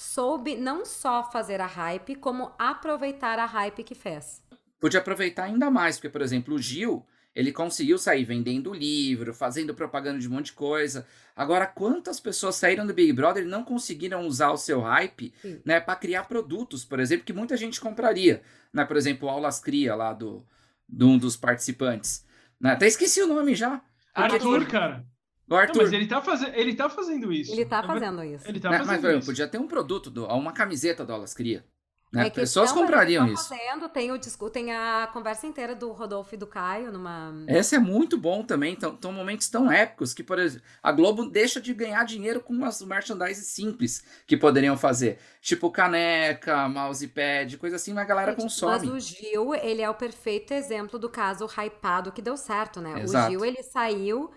soube 0.00 0.56
não 0.56 0.86
só 0.86 1.22
fazer 1.30 1.60
a 1.60 1.66
hype, 1.66 2.14
como 2.14 2.52
aproveitar 2.58 3.38
a 3.38 3.44
hype 3.44 3.84
que 3.84 3.94
fez. 3.94 4.42
Podia 4.80 4.98
aproveitar 4.98 5.44
ainda 5.44 5.70
mais, 5.70 5.96
porque, 5.96 6.08
por 6.08 6.22
exemplo, 6.22 6.54
o 6.54 6.58
Gil, 6.58 7.06
ele 7.34 7.52
conseguiu 7.52 7.98
sair 7.98 8.24
vendendo 8.24 8.72
livro, 8.72 9.34
fazendo 9.34 9.74
propaganda 9.74 10.18
de 10.18 10.26
um 10.26 10.30
monte 10.30 10.46
de 10.46 10.52
coisa. 10.54 11.06
Agora, 11.36 11.66
quantas 11.66 12.18
pessoas 12.18 12.56
saíram 12.56 12.86
do 12.86 12.94
Big 12.94 13.12
Brother 13.12 13.44
e 13.44 13.46
não 13.46 13.62
conseguiram 13.62 14.26
usar 14.26 14.50
o 14.52 14.56
seu 14.56 14.80
hype, 14.80 15.34
né, 15.66 15.78
para 15.78 15.96
criar 15.96 16.24
produtos, 16.24 16.82
por 16.82 16.98
exemplo, 16.98 17.26
que 17.26 17.32
muita 17.34 17.54
gente 17.54 17.78
compraria, 17.78 18.42
né? 18.72 18.86
Por 18.86 18.96
exemplo, 18.96 19.28
aulas 19.28 19.60
cria 19.60 19.94
lá 19.94 20.14
do 20.14 20.46
de 20.88 21.04
um 21.04 21.18
dos 21.18 21.36
participantes. 21.36 22.24
Né? 22.58 22.72
Até 22.72 22.86
esqueci 22.86 23.20
o 23.20 23.26
nome 23.26 23.54
já. 23.54 23.82
Arthur, 24.14 24.66
cara. 24.66 25.04
O 25.50 25.56
Arthur... 25.56 25.78
Não, 25.78 25.82
mas 25.82 25.92
ele 25.92 26.06
tá, 26.06 26.22
faz... 26.22 26.42
ele 26.54 26.74
tá 26.74 26.88
fazendo 26.88 27.32
isso. 27.32 27.52
Ele 27.52 27.64
tá 27.64 27.82
fazendo 27.82 28.22
isso. 28.22 28.48
Ele 28.48 28.60
tá 28.60 28.70
fazendo 28.70 29.02
mas, 29.02 29.16
isso. 29.16 29.26
podia 29.26 29.48
ter 29.48 29.58
um 29.58 29.66
produto, 29.66 30.08
do... 30.08 30.24
uma 30.26 30.52
camiseta 30.52 31.04
do 31.04 31.12
Aulas 31.12 31.34
Cria. 31.34 31.64
Né? 32.12 32.26
É 32.26 32.30
Pessoas 32.30 32.72
comprariam 32.72 33.24
tá 33.24 33.32
isso. 33.32 33.48
Fazendo, 33.48 33.88
tem, 33.88 34.10
o, 34.10 34.18
tem 34.50 34.72
a 34.72 35.08
conversa 35.12 35.46
inteira 35.46 35.76
do 35.76 35.92
Rodolfo 35.92 36.34
e 36.34 36.38
do 36.38 36.46
Caio 36.46 36.90
numa. 36.90 37.32
Esse 37.46 37.76
é 37.76 37.78
muito 37.78 38.18
bom 38.18 38.42
também. 38.42 38.76
São 39.00 39.12
momentos 39.12 39.48
tão 39.48 39.70
épicos 39.70 40.12
que, 40.12 40.22
por 40.22 40.38
exemplo, 40.38 40.66
a 40.82 40.90
Globo 40.90 41.30
deixa 41.30 41.60
de 41.60 41.72
ganhar 41.72 42.04
dinheiro 42.04 42.40
com 42.40 42.64
as 42.64 42.82
merchandise 42.82 43.44
simples 43.44 44.04
que 44.26 44.36
poderiam 44.36 44.76
fazer. 44.76 45.18
Tipo 45.40 45.70
caneca, 45.70 46.68
mousepad, 46.68 47.56
coisa 47.58 47.76
assim, 47.76 47.92
mas 47.92 48.04
a 48.04 48.08
galera 48.08 48.32
Gente, 48.32 48.42
consome. 48.42 48.88
Mas 48.88 48.90
o 48.90 48.98
Gil, 48.98 49.54
ele 49.54 49.80
é 49.80 49.88
o 49.88 49.94
perfeito 49.94 50.52
exemplo 50.52 50.98
do 50.98 51.08
caso 51.08 51.46
hypado 51.46 52.10
que 52.10 52.20
deu 52.20 52.36
certo, 52.36 52.80
né? 52.80 53.02
Exato. 53.02 53.28
O 53.28 53.30
Gil, 53.30 53.44
ele 53.44 53.62
saiu 53.62 54.30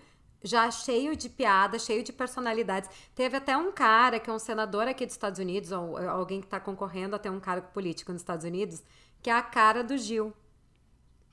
já 0.44 0.70
cheio 0.70 1.16
de 1.16 1.28
piadas, 1.30 1.84
cheio 1.84 2.04
de 2.04 2.12
personalidades. 2.12 2.90
Teve 3.14 3.38
até 3.38 3.56
um 3.56 3.72
cara 3.72 4.20
que 4.20 4.28
é 4.28 4.32
um 4.32 4.38
senador 4.38 4.86
aqui 4.86 5.06
dos 5.06 5.14
Estados 5.14 5.40
Unidos, 5.40 5.72
ou 5.72 5.96
alguém 5.96 6.40
que 6.40 6.46
está 6.46 6.60
concorrendo 6.60 7.16
até 7.16 7.30
um 7.30 7.40
cargo 7.40 7.68
político 7.72 8.12
nos 8.12 8.20
Estados 8.20 8.44
Unidos, 8.44 8.82
que 9.22 9.30
é 9.30 9.32
a 9.32 9.42
cara 9.42 9.82
do 9.82 9.96
Gil. 9.96 10.34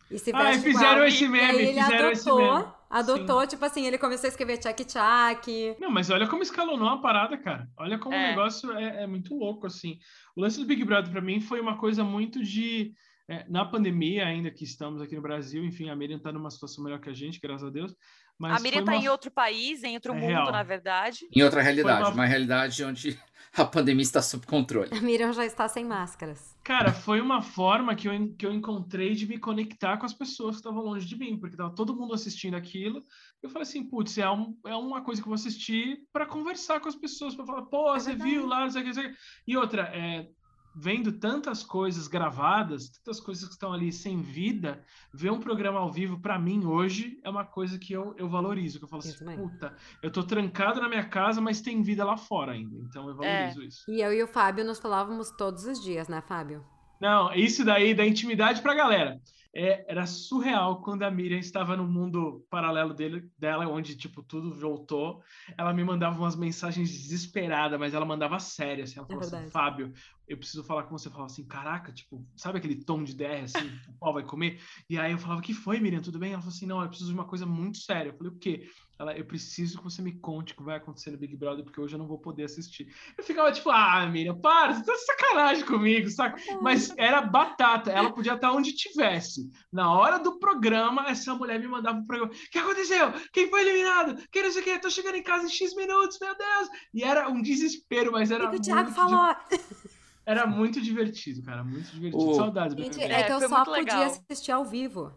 E 0.10 0.20
se 0.20 0.32
ah, 0.34 0.54
fizeram 0.60 0.94
igual. 0.94 1.06
esse 1.06 1.28
meme, 1.28 1.60
ele 1.60 1.82
fizeram 1.82 2.10
adotou, 2.10 2.12
esse 2.12 2.32
meme. 2.34 2.66
Adotou, 2.90 3.42
Sim. 3.42 3.48
tipo 3.48 3.66
assim, 3.66 3.86
ele 3.86 3.98
começou 3.98 4.28
a 4.28 4.30
escrever 4.30 4.58
tchac-tchac. 4.58 5.78
Não, 5.80 5.90
mas 5.90 6.10
olha 6.10 6.28
como 6.28 6.44
escalonou 6.44 6.90
a 6.90 6.98
parada, 6.98 7.38
cara. 7.38 7.70
Olha 7.78 7.98
como 7.98 8.14
é. 8.14 8.26
o 8.26 8.30
negócio 8.30 8.72
é, 8.74 9.04
é, 9.04 9.08
muito 9.08 9.34
louco, 9.34 9.66
assim. 9.66 9.98
O 10.36 10.42
lance 10.42 10.60
do 10.60 10.66
Big 10.66 10.84
Brother, 10.84 11.10
para 11.10 11.22
mim, 11.22 11.40
foi 11.40 11.62
uma 11.62 11.78
coisa 11.78 12.04
muito 12.04 12.44
de... 12.44 12.94
É, 13.30 13.46
na 13.48 13.64
pandemia, 13.64 14.26
ainda 14.26 14.52
que 14.52 14.66
estamos 14.66 15.02
aqui 15.02 15.16
no 15.16 15.22
Brasil, 15.22 15.64
enfim, 15.64 15.90
a 15.90 15.96
Miriam 15.96 16.20
tá 16.20 16.34
numa 16.34 16.50
situação 16.50 16.84
melhor 16.84 17.00
que 17.00 17.10
a 17.10 17.14
gente, 17.14 17.40
graças 17.40 17.66
a 17.66 17.72
Deus. 17.72 17.96
Mas 18.42 18.60
a 18.60 18.64
Miriam 18.64 18.80
está 18.80 18.94
uma... 18.94 19.04
em 19.04 19.08
outro 19.08 19.30
país, 19.30 19.84
em 19.84 19.94
outro 19.94 20.14
é 20.14 20.16
mundo, 20.16 20.30
real. 20.30 20.52
na 20.52 20.64
verdade. 20.64 21.28
Em 21.32 21.44
outra 21.44 21.62
realidade, 21.62 22.02
uma... 22.02 22.10
uma 22.10 22.26
realidade 22.26 22.84
onde 22.84 23.20
a 23.56 23.64
pandemia 23.64 24.02
está 24.02 24.20
sob 24.20 24.48
controle. 24.48 24.90
A 24.92 25.00
Miriam 25.00 25.32
já 25.32 25.46
está 25.46 25.68
sem 25.68 25.86
máscaras. 25.86 26.58
Cara, 26.64 26.92
foi 26.92 27.22
uma 27.22 27.44
forma 27.44 27.94
que 27.96 28.08
eu, 28.08 28.36
que 28.36 28.44
eu 28.44 28.52
encontrei 28.52 29.14
de 29.14 29.28
me 29.28 29.38
conectar 29.38 29.98
com 29.98 30.08
as 30.08 30.14
pessoas 30.14 30.56
que 30.56 30.62
estavam 30.62 30.82
longe 30.82 31.06
de 31.06 31.16
mim, 31.16 31.38
porque 31.38 31.54
estava 31.54 31.70
todo 31.76 31.96
mundo 31.96 32.16
assistindo 32.16 32.56
aquilo. 32.56 33.04
Eu 33.44 33.50
falei 33.50 33.64
assim, 33.64 33.84
putz, 33.84 34.18
é, 34.18 34.28
um, 34.28 34.58
é 34.66 34.76
uma 34.76 35.04
coisa 35.04 35.22
que 35.22 35.28
eu 35.28 35.30
vou 35.30 35.36
assistir 35.36 36.00
para 36.12 36.26
conversar 36.26 36.80
com 36.80 36.90
as 36.90 36.96
pessoas, 36.96 37.36
para 37.36 37.46
falar, 37.46 37.64
pô, 37.64 37.94
é 37.94 38.00
você 38.00 38.16
viu 38.16 38.48
lá, 38.48 38.62
não 38.62 38.72
sei 38.72 38.82
o 38.82 38.84
que, 38.86 38.90
não 38.90 38.96
sei 38.96 39.06
o 39.06 39.10
que. 39.12 39.18
E 39.48 39.58
outra, 39.58 39.84
é, 39.94 40.28
vendo 40.76 41.12
tantas 41.12 41.64
coisas 41.64 42.08
gravadas, 42.08 42.90
tantas 42.90 43.20
coisas 43.20 43.46
que 43.46 43.54
estão 43.54 43.74
ali 43.74 43.92
sem 43.92 44.22
vida, 44.22 44.84
ver 45.14 45.32
um 45.32 45.40
programa 45.40 45.80
ao 45.80 45.92
vivo, 45.92 46.20
para 46.20 46.40
mim, 46.40 46.66
hoje, 46.66 47.20
é 47.24 47.30
uma 47.30 47.46
coisa 47.46 47.78
que 47.78 47.94
eu, 47.94 48.16
eu 48.18 48.30
valorizo. 48.30 48.80
Que 48.80 48.86
eu 48.86 48.90
falo 48.90 49.02
assim, 49.02 49.26
puta, 49.36 49.76
eu 50.02 50.12
tô 50.12 50.24
trancado 50.24 50.82
na 50.82 50.88
minha 50.88 51.08
casa, 51.08 51.42
mas 51.42 51.62
tem 51.62 51.82
vida 51.82 52.06
lá 52.06 52.18
fora 52.18 52.54
ainda. 52.54 52.78
Então 52.78 53.08
eu 53.08 53.16
valorizo 53.16 53.62
é. 53.62 53.66
isso. 53.66 53.92
E 53.92 54.02
eu 54.02 54.14
e 54.14 54.24
o 54.24 54.28
Fábio 54.28 54.66
nos 54.66 54.80
falávamos 54.80 55.32
todos 55.32 55.66
os 55.66 55.84
dias, 55.84 56.08
né, 56.08 56.22
Fábio? 56.22 56.64
Não, 57.00 57.34
isso 57.34 57.66
daí 57.66 57.94
dá 57.94 58.06
intimidade 58.06 58.62
pra 58.62 58.76
galera. 58.76 59.20
É, 59.54 59.86
era 59.92 60.06
surreal 60.06 60.82
quando 60.82 61.04
a 61.04 61.12
Miriam 61.12 61.38
estava 61.38 61.76
no 61.76 61.86
mundo 61.86 62.46
paralelo 62.50 62.94
dele, 62.94 63.30
dela, 63.38 63.68
onde 63.68 63.98
tipo 63.98 64.24
tudo 64.24 64.54
voltou. 64.54 65.22
Ela 65.58 65.74
me 65.74 65.84
mandava 65.84 66.18
umas 66.18 66.38
mensagens 66.38 66.90
desesperadas, 66.90 67.78
mas 67.78 67.94
ela 67.94 68.06
mandava 68.06 68.40
sério. 68.40 68.84
Assim, 68.84 68.98
ela 68.98 69.08
falou 69.08 69.24
é 69.24 69.26
assim: 69.26 69.50
Fábio, 69.50 69.94
eu 70.26 70.38
preciso 70.38 70.64
falar 70.64 70.84
com 70.84 70.98
você. 70.98 71.10
Eu 71.10 71.12
falava 71.12 71.32
assim: 71.32 71.46
caraca, 71.46 71.92
tipo, 71.92 72.26
sabe 72.38 72.60
aquele 72.60 72.76
tom 72.76 73.04
de 73.04 73.14
DR 73.14 73.44
assim, 73.44 73.68
o 73.90 74.00
pau 74.00 74.14
vai 74.14 74.24
comer? 74.24 74.62
E 74.90 74.98
aí 74.98 75.12
eu 75.12 75.18
falava: 75.18 75.42
que 75.42 75.54
foi, 75.54 75.80
Miriam? 75.80 76.02
Tudo 76.02 76.18
bem? 76.18 76.32
Ela 76.32 76.42
falou 76.42 76.56
assim: 76.56 76.66
não, 76.66 76.82
eu 76.82 76.88
preciso 76.88 77.10
de 77.10 77.16
uma 77.16 77.28
coisa 77.28 77.46
muito 77.46 77.80
séria. 77.80 78.10
Eu 78.10 78.18
falei: 78.18 78.32
o 78.32 78.38
quê? 78.38 78.70
Ela, 79.02 79.18
eu 79.18 79.26
preciso 79.26 79.80
que 79.80 79.84
você 79.84 80.00
me 80.00 80.12
conte 80.12 80.54
o 80.54 80.56
que 80.56 80.62
vai 80.62 80.78
acontecer 80.78 81.10
no 81.10 81.18
Big 81.18 81.36
Brother, 81.36 81.64
porque 81.64 81.82
hoje 81.82 81.96
eu 81.96 81.98
não 81.98 82.06
vou 82.06 82.20
poder 82.20 82.44
assistir. 82.44 82.94
Eu 83.18 83.24
ficava 83.24 83.52
tipo, 83.52 83.72
ah, 83.72 84.06
Miriam, 84.06 84.40
para, 84.40 84.76
você 84.76 84.84
tá 84.84 84.94
de 84.94 85.06
sacanagem 85.06 85.66
comigo, 85.66 86.08
saca? 86.12 86.40
Mas 86.62 86.94
era 86.96 87.20
batata, 87.20 87.90
ela 87.90 88.14
podia 88.14 88.36
estar 88.36 88.52
onde 88.52 88.74
tivesse. 88.74 89.41
Na 89.72 89.94
hora 89.94 90.18
do 90.18 90.40
programa, 90.40 91.08
essa 91.08 91.34
mulher 91.34 91.60
me 91.60 91.68
mandava 91.68 91.98
pro 91.98 92.08
programa: 92.08 92.34
o 92.34 92.50
que 92.50 92.58
aconteceu? 92.58 93.14
Quem 93.32 93.50
foi 93.50 93.62
eliminado? 93.62 94.22
Quem 94.32 94.44
não 94.44 94.52
sei 94.52 94.62
o 94.62 94.66
que? 94.66 94.80
Tô 94.80 94.90
chegando 94.90 95.16
em 95.16 95.24
casa 95.24 95.46
em 95.46 95.50
X 95.50 95.76
minutos, 95.76 96.18
meu 96.20 96.36
Deus! 96.36 96.70
E 96.94 97.04
era 97.04 97.30
um 97.30 97.42
desespero, 97.42 98.12
mas 98.12 98.32
era. 98.32 98.48
O 98.48 98.52
que 98.52 98.58
o 98.58 98.62
Thiago 98.62 98.92
falou? 98.92 99.36
Era 100.24 100.46
muito 100.46 100.80
divertido, 100.80 101.42
cara, 101.42 101.64
muito 101.64 101.90
divertido. 101.92 102.30
Oh. 102.30 102.36
Saudades. 102.36 102.78
Gente, 102.78 103.02
é 103.02 103.24
que 103.24 103.34
eu 103.34 103.50
só 103.50 103.66
podia 103.66 103.82
legal. 103.82 104.04
assistir 104.04 104.52
ao 104.52 104.64
vivo. 104.64 105.12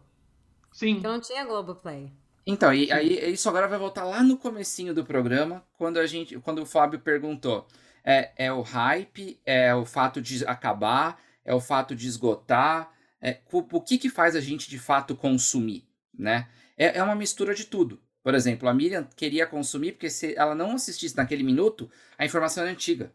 Sim. 0.72 0.96
Eu 1.04 1.12
não 1.12 1.20
tinha 1.20 1.44
Globoplay. 1.44 2.10
Então, 2.46 2.74
e 2.74 2.92
aí 2.92 3.32
isso 3.32 3.48
agora 3.48 3.68
vai 3.68 3.78
voltar 3.78 4.04
lá 4.04 4.22
no 4.22 4.36
comecinho 4.36 4.94
do 4.94 5.04
programa, 5.04 5.64
quando 5.78 5.98
a 5.98 6.06
gente, 6.06 6.38
quando 6.40 6.62
o 6.62 6.66
Fábio 6.66 6.98
perguntou, 7.00 7.66
é, 8.04 8.32
é 8.36 8.52
o 8.52 8.60
hype, 8.60 9.40
é 9.46 9.74
o 9.74 9.86
fato 9.86 10.20
de 10.20 10.44
acabar, 10.46 11.18
é 11.44 11.54
o 11.54 11.60
fato 11.60 11.96
de 11.96 12.06
esgotar, 12.06 12.90
é, 13.24 13.40
o, 13.50 13.80
que 13.80 13.96
que 13.96 14.10
faz 14.10 14.36
a 14.36 14.40
gente 14.40 14.68
de 14.68 14.78
fato 14.78 15.16
consumir, 15.16 15.88
né? 16.12 16.46
É, 16.76 16.98
é 16.98 17.02
uma 17.02 17.14
mistura 17.14 17.54
de 17.54 17.64
tudo. 17.64 17.98
Por 18.22 18.34
exemplo, 18.34 18.68
a 18.68 18.74
Miriam 18.74 19.08
queria 19.16 19.46
consumir 19.46 19.92
porque 19.92 20.10
se 20.10 20.34
ela 20.36 20.54
não 20.54 20.72
assistisse 20.72 21.16
naquele 21.16 21.42
minuto, 21.42 21.90
a 22.18 22.26
informação 22.26 22.66
é 22.66 22.70
antiga. 22.70 23.10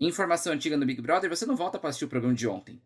Informação 0.00 0.52
antiga 0.52 0.76
no 0.76 0.84
Big 0.84 1.00
Brother, 1.00 1.30
você 1.30 1.46
não 1.46 1.54
volta 1.54 1.78
para 1.78 1.90
assistir 1.90 2.04
o 2.04 2.08
programa 2.08 2.34
de 2.34 2.48
ontem. 2.48 2.82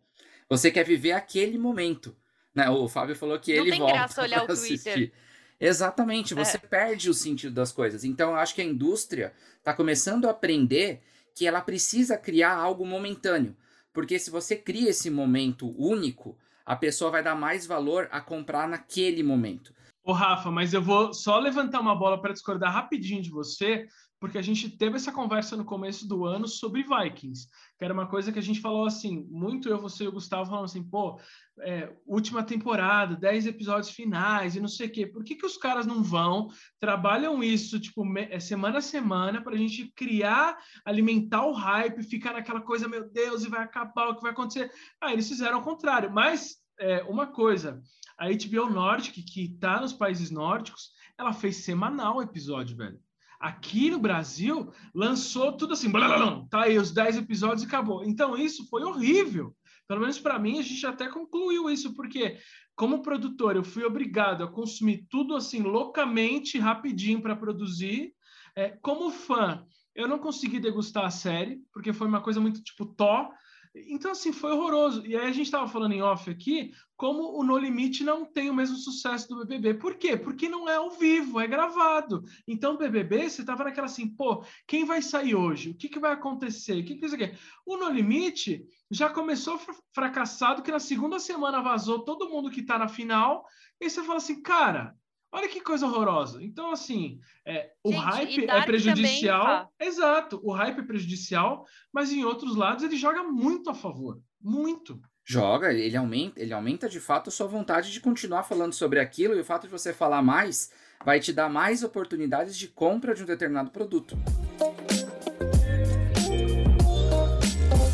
Você 0.47 0.69
quer 0.69 0.85
viver 0.85 1.13
aquele 1.13 1.57
momento. 1.57 2.15
Né? 2.53 2.69
O 2.69 2.87
Fábio 2.87 3.15
falou 3.15 3.39
que 3.39 3.55
não 3.55 3.65
ele 3.65 3.75
volta 3.75 4.07
para 4.13 4.23
olhar 4.23 4.47
o 4.47 4.51
assistir. 4.51 4.93
Twitter. 4.93 5.11
Exatamente, 5.59 6.35
você 6.35 6.57
é. 6.57 6.59
perde 6.59 7.09
o 7.09 7.13
sentido 7.15 7.53
das 7.53 7.71
coisas. 7.71 8.03
Então, 8.03 8.29
eu 8.29 8.35
acho 8.35 8.53
que 8.53 8.61
a 8.61 8.65
indústria 8.65 9.33
está 9.57 9.73
começando 9.73 10.25
a 10.25 10.31
aprender 10.31 11.01
que 11.35 11.47
ela 11.47 11.61
precisa 11.61 12.15
criar 12.15 12.53
algo 12.53 12.85
momentâneo. 12.85 13.55
Porque 13.91 14.19
se 14.19 14.29
você 14.29 14.55
cria 14.55 14.91
esse 14.91 15.09
momento 15.09 15.75
único, 15.77 16.37
a 16.69 16.75
pessoa 16.75 17.09
vai 17.09 17.23
dar 17.23 17.33
mais 17.33 17.65
valor 17.65 18.07
a 18.11 18.21
comprar 18.21 18.67
naquele 18.67 19.23
momento. 19.23 19.73
Ô, 20.03 20.11
Rafa, 20.11 20.51
mas 20.51 20.71
eu 20.71 20.79
vou 20.79 21.11
só 21.15 21.39
levantar 21.39 21.79
uma 21.79 21.95
bola 21.95 22.21
para 22.21 22.31
discordar 22.31 22.71
rapidinho 22.71 23.23
de 23.23 23.31
você, 23.31 23.87
porque 24.19 24.37
a 24.37 24.41
gente 24.41 24.69
teve 24.69 24.97
essa 24.97 25.11
conversa 25.11 25.55
no 25.55 25.63
começo 25.63 26.07
do 26.07 26.25
ano 26.25 26.47
sobre 26.47 26.83
Vikings, 26.83 27.47
que 27.77 27.85
era 27.85 27.93
uma 27.93 28.07
coisa 28.07 28.31
que 28.31 28.39
a 28.39 28.41
gente 28.41 28.59
falou 28.59 28.85
assim, 28.85 29.25
muito 29.29 29.69
eu, 29.69 29.79
você 29.79 30.03
e 30.03 30.07
o 30.07 30.11
Gustavo 30.11 30.49
falando 30.49 30.65
assim, 30.65 30.83
pô, 30.83 31.19
é, 31.61 31.93
última 32.05 32.43
temporada, 32.43 33.15
10 33.15 33.47
episódios 33.47 33.91
finais 33.91 34.55
e 34.55 34.59
não 34.59 34.67
sei 34.67 34.87
o 34.87 34.91
quê, 34.91 35.07
por 35.07 35.23
que, 35.23 35.35
que 35.35 35.45
os 35.45 35.57
caras 35.57 35.85
não 35.85 36.03
vão, 36.03 36.49
trabalham 36.79 37.41
isso, 37.41 37.79
tipo, 37.79 38.03
é, 38.17 38.39
semana 38.39 38.79
a 38.79 38.81
semana, 38.81 39.41
para 39.41 39.53
a 39.53 39.57
gente 39.57 39.91
criar, 39.95 40.57
alimentar 40.83 41.45
o 41.45 41.53
hype, 41.53 42.03
ficar 42.03 42.33
naquela 42.33 42.61
coisa, 42.61 42.87
meu 42.87 43.09
Deus, 43.09 43.45
e 43.45 43.49
vai 43.49 43.63
acabar, 43.63 44.09
o 44.09 44.15
que 44.15 44.21
vai 44.21 44.31
acontecer? 44.31 44.69
Ah, 44.99 45.13
eles 45.13 45.29
fizeram 45.29 45.59
o 45.59 45.63
contrário, 45.63 46.11
mas 46.11 46.57
é, 46.77 47.03
uma 47.03 47.27
coisa, 47.27 47.81
a 48.17 48.27
HBO 48.27 48.69
Nordic, 48.69 49.21
que 49.23 49.43
está 49.45 49.79
nos 49.79 49.93
países 49.93 50.29
nórdicos, 50.29 50.91
ela 51.17 51.33
fez 51.33 51.57
semanal 51.57 52.17
o 52.17 52.21
episódio, 52.21 52.75
velho. 52.75 52.99
Aqui 53.39 53.89
no 53.89 53.99
Brasil, 53.99 54.71
lançou 54.93 55.55
tudo 55.55 55.73
assim, 55.73 55.89
blá, 55.89 56.07
blá, 56.07 56.17
blá, 56.17 56.45
tá 56.49 56.63
aí 56.63 56.77
os 56.77 56.91
10 56.91 57.17
episódios 57.17 57.63
e 57.63 57.65
acabou. 57.65 58.03
Então, 58.03 58.37
isso 58.37 58.67
foi 58.69 58.83
horrível. 58.83 59.55
Pelo 59.87 60.01
menos 60.01 60.19
para 60.19 60.37
mim, 60.37 60.59
a 60.59 60.61
gente 60.61 60.85
até 60.85 61.07
concluiu 61.07 61.69
isso, 61.69 61.95
porque 61.95 62.37
como 62.75 63.01
produtor, 63.01 63.55
eu 63.55 63.63
fui 63.63 63.83
obrigado 63.83 64.43
a 64.43 64.51
consumir 64.51 65.05
tudo 65.09 65.35
assim 65.35 65.61
loucamente, 65.61 66.59
rapidinho 66.59 67.21
para 67.21 67.35
produzir. 67.35 68.13
É, 68.55 68.69
como 68.81 69.09
fã, 69.09 69.65
eu 69.95 70.07
não 70.07 70.19
consegui 70.19 70.59
degustar 70.59 71.05
a 71.05 71.09
série, 71.09 71.59
porque 71.73 71.91
foi 71.91 72.07
uma 72.07 72.21
coisa 72.21 72.39
muito 72.39 72.63
tipo 72.63 72.85
tó. 72.85 73.29
Então, 73.75 74.11
assim, 74.11 74.33
foi 74.33 74.51
horroroso. 74.51 75.05
E 75.05 75.15
aí 75.15 75.27
a 75.27 75.31
gente 75.31 75.45
estava 75.45 75.67
falando 75.67 75.91
em 75.91 76.01
off 76.01 76.29
aqui, 76.29 76.73
como 76.97 77.37
o 77.39 77.43
No 77.43 77.57
Limite 77.57 78.03
não 78.03 78.25
tem 78.25 78.49
o 78.49 78.53
mesmo 78.53 78.75
sucesso 78.75 79.29
do 79.29 79.45
BBB. 79.45 79.75
Por 79.75 79.95
quê? 79.95 80.17
Porque 80.17 80.49
não 80.49 80.67
é 80.67 80.75
ao 80.75 80.89
vivo, 80.89 81.39
é 81.39 81.47
gravado. 81.47 82.23
Então, 82.47 82.77
BBB, 82.77 83.29
você 83.29 83.41
estava 83.41 83.63
naquela 83.63 83.85
assim, 83.85 84.07
pô, 84.07 84.43
quem 84.67 84.85
vai 84.85 85.01
sair 85.01 85.35
hoje? 85.35 85.69
O 85.69 85.75
que, 85.75 85.87
que 85.87 85.99
vai 85.99 86.13
acontecer? 86.13 86.81
O 86.81 86.85
que, 86.85 86.95
que 86.95 87.05
isso 87.05 87.15
aqui? 87.15 87.37
O 87.65 87.77
No 87.77 87.89
Limite 87.89 88.65
já 88.89 89.09
começou 89.09 89.59
fracassado, 89.93 90.63
que 90.63 90.71
na 90.71 90.79
segunda 90.79 91.19
semana 91.19 91.61
vazou 91.61 92.03
todo 92.03 92.29
mundo 92.29 92.49
que 92.49 92.61
está 92.61 92.77
na 92.77 92.87
final. 92.87 93.45
E 93.79 93.89
você 93.89 94.03
fala 94.03 94.17
assim, 94.17 94.41
cara, 94.41 94.95
Olha 95.31 95.47
que 95.47 95.61
coisa 95.61 95.85
horrorosa. 95.85 96.43
Então, 96.43 96.71
assim, 96.71 97.19
é, 97.45 97.71
o 97.83 97.91
Gente, 97.91 98.03
hype 98.03 98.49
é 98.49 98.61
prejudicial. 98.63 99.45
Também, 99.45 99.87
Exato, 99.87 100.41
o 100.43 100.51
hype 100.51 100.79
é 100.79 100.83
prejudicial, 100.83 101.65
mas 101.93 102.11
em 102.11 102.23
outros 102.23 102.55
lados 102.55 102.83
ele 102.83 102.97
joga 102.97 103.21
muito 103.23 103.69
a 103.69 103.75
favor. 103.75 104.19
Muito. 104.41 104.99
Joga, 105.23 105.71
ele 105.71 105.95
aumenta, 105.95 106.41
ele 106.41 106.51
aumenta 106.51 106.89
de 106.89 106.99
fato 106.99 107.29
a 107.29 107.31
sua 107.31 107.45
vontade 107.45 107.91
de 107.91 108.01
continuar 108.01 108.41
falando 108.41 108.73
sobre 108.73 108.99
aquilo, 108.99 109.35
e 109.35 109.41
o 109.41 109.45
fato 109.45 109.67
de 109.67 109.71
você 109.71 109.93
falar 109.93 110.23
mais 110.23 110.71
vai 111.05 111.19
te 111.19 111.31
dar 111.31 111.47
mais 111.47 111.83
oportunidades 111.83 112.57
de 112.57 112.67
compra 112.67 113.13
de 113.13 113.21
um 113.21 113.27
determinado 113.27 113.69
produto. 113.69 114.17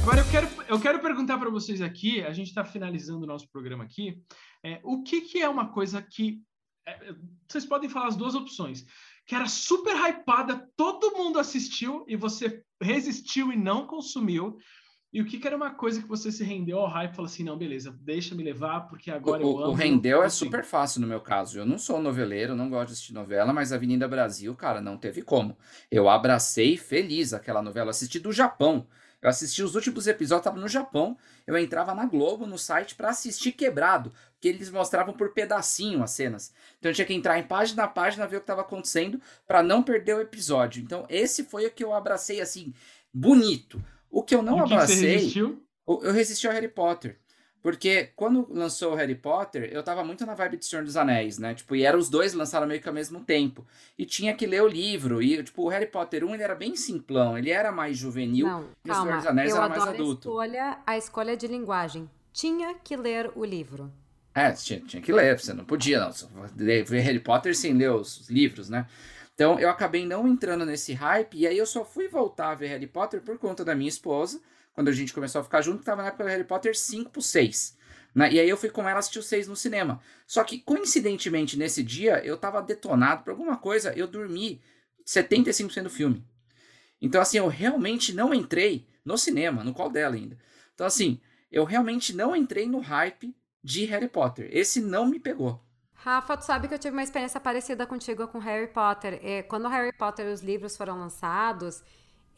Agora 0.01 0.21
eu 0.21 0.31
quero, 0.31 0.47
eu 0.69 0.79
quero 0.79 0.99
perguntar 0.99 1.37
para 1.37 1.49
vocês 1.49 1.81
aqui, 1.81 2.21
a 2.21 2.31
gente 2.31 2.47
está 2.47 2.63
finalizando 2.63 3.25
o 3.25 3.27
nosso 3.27 3.49
programa 3.51 3.83
aqui, 3.83 4.21
é, 4.63 4.79
o 4.83 5.03
que, 5.03 5.19
que 5.19 5.41
é 5.41 5.49
uma 5.49 5.73
coisa 5.73 6.01
que 6.01 6.41
é, 6.85 6.91
é, 6.91 7.15
vocês 7.47 7.65
podem 7.65 7.89
falar 7.89 8.07
as 8.07 8.15
duas 8.15 8.35
opções. 8.35 8.85
Que 9.25 9.33
era 9.33 9.47
super 9.47 9.95
hypada, 9.95 10.69
todo 10.77 11.17
mundo 11.17 11.39
assistiu 11.39 12.05
e 12.07 12.15
você 12.15 12.63
resistiu 12.81 13.51
e 13.51 13.57
não 13.57 13.87
consumiu. 13.87 14.57
E 15.11 15.21
o 15.21 15.25
que, 15.25 15.39
que 15.39 15.47
era 15.47 15.55
uma 15.55 15.73
coisa 15.73 16.01
que 16.01 16.07
você 16.07 16.29
se 16.31 16.43
rendeu 16.43 16.77
ao 16.77 16.89
hype 16.89 17.11
e 17.11 17.15
falou 17.15 17.27
assim: 17.27 17.43
não, 17.43 17.57
beleza, 17.57 17.97
deixa 18.01 18.35
me 18.35 18.43
levar, 18.43 18.81
porque 18.81 19.09
agora 19.09 19.41
o, 19.41 19.49
eu 19.49 19.63
amo. 19.63 19.71
O 19.71 19.73
rendeu 19.73 20.21
é 20.21 20.29
super 20.29 20.63
fácil 20.63 21.01
no 21.01 21.07
meu 21.07 21.21
caso. 21.21 21.57
Eu 21.57 21.65
não 21.65 21.77
sou 21.77 22.01
noveleiro, 22.01 22.55
não 22.55 22.69
gosto 22.69 22.87
de 22.87 22.93
assistir 22.93 23.13
novela, 23.13 23.53
mas 23.53 23.71
Avenida 23.71 24.07
Brasil, 24.07 24.53
cara, 24.55 24.81
não 24.81 24.97
teve 24.97 25.21
como. 25.21 25.57
Eu 25.89 26.09
abracei 26.09 26.77
feliz 26.77 27.33
aquela 27.33 27.61
novela, 27.61 27.91
assisti 27.91 28.19
do 28.19 28.31
Japão. 28.31 28.87
Eu 29.25 29.29
assisti 29.29 29.63
os 29.63 29.73
últimos 29.73 30.05
episódios, 30.05 30.43
tava 30.43 30.59
no 30.59 30.67
Japão. 30.67 31.17
Eu 31.47 31.57
entrava 31.57 31.95
na 31.95 32.05
Globo, 32.05 32.45
no 32.45 32.59
site, 32.59 32.93
para 32.93 33.09
assistir 33.09 33.53
quebrado, 33.53 34.13
porque 34.33 34.47
eles 34.47 34.69
mostravam 34.69 35.15
por 35.15 35.33
pedacinho 35.33 36.03
as 36.03 36.11
cenas. 36.11 36.53
Então 36.77 36.91
eu 36.91 36.95
tinha 36.95 37.07
que 37.07 37.13
entrar 37.15 37.39
em 37.39 37.43
página 37.43 37.85
a 37.85 37.87
página, 37.87 38.27
ver 38.27 38.35
o 38.35 38.39
que 38.39 38.43
estava 38.43 38.61
acontecendo, 38.61 39.19
para 39.47 39.63
não 39.63 39.81
perder 39.81 40.15
o 40.15 40.21
episódio. 40.21 40.79
Então 40.79 41.07
esse 41.09 41.43
foi 41.43 41.65
o 41.65 41.71
que 41.71 41.83
eu 41.83 41.91
abracei, 41.91 42.39
assim, 42.39 42.71
bonito. 43.11 43.83
O 44.11 44.21
que 44.21 44.35
eu 44.35 44.43
não 44.43 44.57
que 44.57 44.73
abracei. 44.73 44.95
Você 44.95 45.07
resistiu? 45.07 45.67
Eu 45.87 46.11
resisti 46.13 46.45
ao 46.45 46.53
Harry 46.53 46.67
Potter. 46.67 47.19
Porque 47.65 48.11
quando 48.15 48.47
lançou 48.51 48.93
o 48.93 48.95
Harry 48.95 49.15
Potter, 49.15 49.71
eu 49.73 49.81
tava 49.81 50.03
muito 50.03 50.23
na 50.23 50.35
vibe 50.35 50.57
de 50.57 50.67
Senhor 50.67 50.85
dos 50.85 50.95
Anéis, 50.95 51.39
né? 51.39 51.55
Tipo, 51.55 51.75
e 51.75 51.83
eram 51.83 51.97
os 51.97 52.11
dois 52.11 52.31
lançaram 52.35 52.67
meio 52.67 52.79
que 52.79 52.87
ao 52.87 52.93
mesmo 52.93 53.21
tempo. 53.21 53.65
E 53.97 54.05
tinha 54.05 54.35
que 54.35 54.45
ler 54.45 54.61
o 54.61 54.67
livro. 54.67 55.19
E, 55.19 55.41
tipo, 55.41 55.63
o 55.63 55.67
Harry 55.67 55.87
Potter 55.87 56.23
1 56.23 56.35
ele 56.35 56.43
era 56.43 56.53
bem 56.53 56.75
simplão, 56.75 57.35
ele 57.35 57.49
era 57.49 57.71
mais 57.71 57.97
juvenil. 57.97 58.45
Não, 58.45 58.67
e 58.85 58.87
calma. 58.87 59.01
o 59.01 59.05
Senhor 59.07 59.17
dos 59.17 59.25
Anéis 59.25 59.49
eu 59.49 59.57
era 59.57 59.69
mais 59.69 59.81
adulto. 59.81 60.29
A 60.29 60.45
escolha, 60.45 60.77
a 60.85 60.97
escolha 60.99 61.35
de 61.35 61.47
linguagem. 61.47 62.07
Tinha 62.31 62.75
que 62.75 62.95
ler 62.95 63.31
o 63.33 63.43
livro. 63.43 63.91
É, 64.35 64.51
tinha, 64.51 64.79
tinha 64.81 65.01
que 65.01 65.11
ler, 65.11 65.39
você 65.39 65.51
não 65.51 65.65
podia, 65.65 65.99
não. 65.99 66.11
Ver 66.55 66.99
Harry 66.99 67.19
Potter 67.19 67.57
sem 67.57 67.73
ler 67.73 67.89
os 67.89 68.29
livros, 68.29 68.69
né? 68.69 68.85
Então 69.33 69.59
eu 69.59 69.71
acabei 69.71 70.05
não 70.05 70.27
entrando 70.27 70.67
nesse 70.67 70.93
hype, 70.93 71.35
e 71.35 71.47
aí 71.47 71.57
eu 71.57 71.65
só 71.65 71.83
fui 71.83 72.07
voltar 72.07 72.51
a 72.51 72.55
ver 72.55 72.67
Harry 72.67 72.85
Potter 72.85 73.23
por 73.23 73.39
conta 73.39 73.65
da 73.65 73.73
minha 73.73 73.89
esposa 73.89 74.39
quando 74.75 74.89
a 74.89 74.91
gente 74.91 75.13
começou 75.13 75.41
a 75.41 75.43
ficar 75.43 75.61
junto, 75.61 75.79
que 75.79 75.85
tava 75.85 76.01
na 76.01 76.09
época 76.09 76.25
do 76.25 76.29
Harry 76.29 76.43
Potter 76.43 76.77
5 76.77 77.09
pro 77.09 77.21
6. 77.21 77.77
Né? 78.13 78.33
E 78.33 78.39
aí 78.39 78.49
eu 78.49 78.57
fui 78.57 78.69
com 78.69 78.87
ela 78.87 78.99
assistir 78.99 79.19
o 79.19 79.23
6 79.23 79.47
no 79.47 79.55
cinema. 79.55 80.01
Só 80.27 80.43
que, 80.43 80.59
coincidentemente, 80.59 81.57
nesse 81.57 81.81
dia, 81.81 82.23
eu 82.25 82.37
tava 82.37 82.61
detonado 82.61 83.23
por 83.23 83.31
alguma 83.31 83.57
coisa, 83.57 83.93
eu 83.93 84.05
dormi 84.05 84.61
75% 85.07 85.83
do 85.83 85.89
filme. 85.89 86.23
Então, 87.01 87.21
assim, 87.21 87.37
eu 87.37 87.47
realmente 87.47 88.13
não 88.13 88.33
entrei 88.33 88.85
no 89.03 89.17
cinema, 89.17 89.63
no 89.63 89.73
qual 89.73 89.89
dela 89.89 90.15
ainda. 90.15 90.37
Então, 90.73 90.85
assim, 90.85 91.21
eu 91.49 91.63
realmente 91.63 92.13
não 92.13 92.35
entrei 92.35 92.67
no 92.67 92.79
hype 92.79 93.35
de 93.63 93.85
Harry 93.85 94.09
Potter. 94.09 94.49
Esse 94.51 94.81
não 94.81 95.05
me 95.05 95.19
pegou. 95.19 95.63
Rafa, 95.93 96.37
tu 96.37 96.45
sabe 96.45 96.67
que 96.67 96.73
eu 96.73 96.79
tive 96.79 96.95
uma 96.95 97.03
experiência 97.03 97.39
parecida 97.39 97.87
contigo 97.87 98.27
com 98.27 98.39
Harry 98.39 98.67
Potter. 98.67 99.19
É, 99.23 99.41
quando 99.41 99.67
Harry 99.67 99.91
Potter 99.91 100.27
os 100.27 100.41
livros 100.41 100.77
foram 100.77 100.99
lançados, 100.99 101.83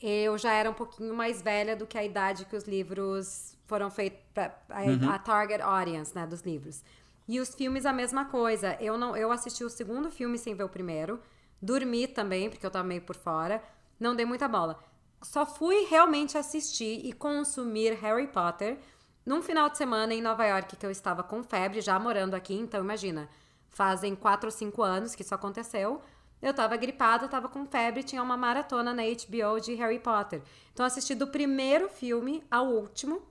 eu 0.02 0.38
já 0.38 0.54
era 0.54 0.70
um 0.70 0.74
pouquinho 0.74 1.14
mais 1.14 1.42
velha 1.42 1.76
do 1.76 1.88
que 1.88 1.98
a 1.98 2.04
idade 2.04 2.46
que 2.46 2.56
os 2.56 2.66
livros 2.66 3.58
foram 3.66 3.90
feitos 3.90 4.20
para 4.34 4.54
uhum. 4.70 5.10
a 5.10 5.20
target 5.20 5.62
audience, 5.62 6.16
né, 6.16 6.26
dos 6.26 6.42
livros. 6.42 6.84
E 7.28 7.40
os 7.40 7.54
filmes 7.54 7.86
a 7.86 7.92
mesma 7.92 8.26
coisa. 8.26 8.78
Eu 8.80 8.98
não, 8.98 9.16
eu 9.16 9.32
assisti 9.32 9.64
o 9.64 9.70
segundo 9.70 10.10
filme 10.10 10.38
sem 10.38 10.56
ver 10.56 10.64
o 10.64 10.70
primeiro, 10.70 11.20
dormi 11.62 12.08
também 12.08 12.50
porque 12.50 12.66
eu 12.66 12.72
tava 12.72 12.88
meio 12.88 13.02
por 13.02 13.16
fora, 13.16 13.62
não 14.00 14.16
dei 14.16 14.26
muita 14.26 14.48
bola. 14.48 14.80
Só 15.22 15.46
fui 15.46 15.86
realmente 15.90 16.38
assistir 16.38 17.06
e 17.06 17.12
consumir 17.12 17.94
Harry 17.96 18.28
Potter 18.28 18.78
num 19.26 19.42
final 19.42 19.70
de 19.70 19.78
semana 19.78 20.14
em 20.14 20.22
Nova 20.22 20.46
York 20.46 20.78
que 20.78 20.86
eu 20.86 20.92
estava 20.92 21.22
com 21.22 21.44
febre, 21.44 21.82
já 21.82 22.00
morando 22.00 22.34
aqui, 22.34 22.54
então 22.54 22.80
imagina, 22.80 23.28
fazem 23.70 24.16
quatro 24.16 24.48
ou 24.48 24.52
cinco 24.52 24.82
anos 24.82 25.16
que 25.16 25.22
isso 25.22 25.36
aconteceu. 25.36 26.02
Eu 26.48 26.54
tava 26.54 26.78
gripada, 26.78 27.28
tava 27.28 27.50
com 27.50 27.66
febre, 27.66 28.02
tinha 28.02 28.24
uma 28.24 28.38
maratona 28.38 28.94
na 28.94 29.04
HBO 29.04 29.60
de 29.60 29.74
Harry 29.74 30.00
Potter. 30.00 30.42
Então 30.72 30.86
assisti 30.86 31.14
do 31.14 31.28
primeiro 31.28 31.90
filme 31.90 32.42
ao 32.50 32.68
último. 32.68 33.22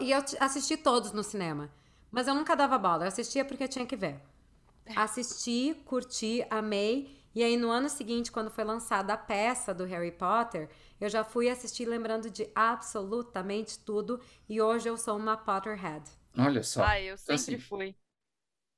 E 0.00 0.10
eu 0.10 0.18
assisti 0.40 0.76
todos 0.76 1.12
no 1.12 1.22
cinema. 1.22 1.70
Mas 2.10 2.26
eu 2.26 2.34
nunca 2.34 2.56
dava 2.56 2.76
bola, 2.76 3.04
eu 3.04 3.08
assistia 3.08 3.44
porque 3.44 3.62
eu 3.62 3.68
tinha 3.68 3.86
que 3.86 3.94
ver. 3.94 4.20
Assisti, 4.96 5.80
curti, 5.84 6.44
amei. 6.50 7.16
E 7.32 7.44
aí 7.44 7.56
no 7.56 7.70
ano 7.70 7.88
seguinte, 7.88 8.32
quando 8.32 8.50
foi 8.50 8.64
lançada 8.64 9.12
a 9.12 9.16
peça 9.16 9.72
do 9.72 9.84
Harry 9.84 10.10
Potter, 10.10 10.68
eu 11.00 11.08
já 11.08 11.22
fui 11.22 11.48
assistir 11.48 11.84
lembrando 11.84 12.28
de 12.28 12.50
absolutamente 12.52 13.78
tudo. 13.78 14.20
E 14.48 14.60
hoje 14.60 14.88
eu 14.88 14.96
sou 14.96 15.16
uma 15.16 15.36
Potterhead. 15.36 16.02
Olha 16.36 16.64
só. 16.64 16.82
Ah, 16.82 17.00
eu 17.00 17.16
sempre 17.16 17.34
assim... 17.54 17.58
fui. 17.58 17.94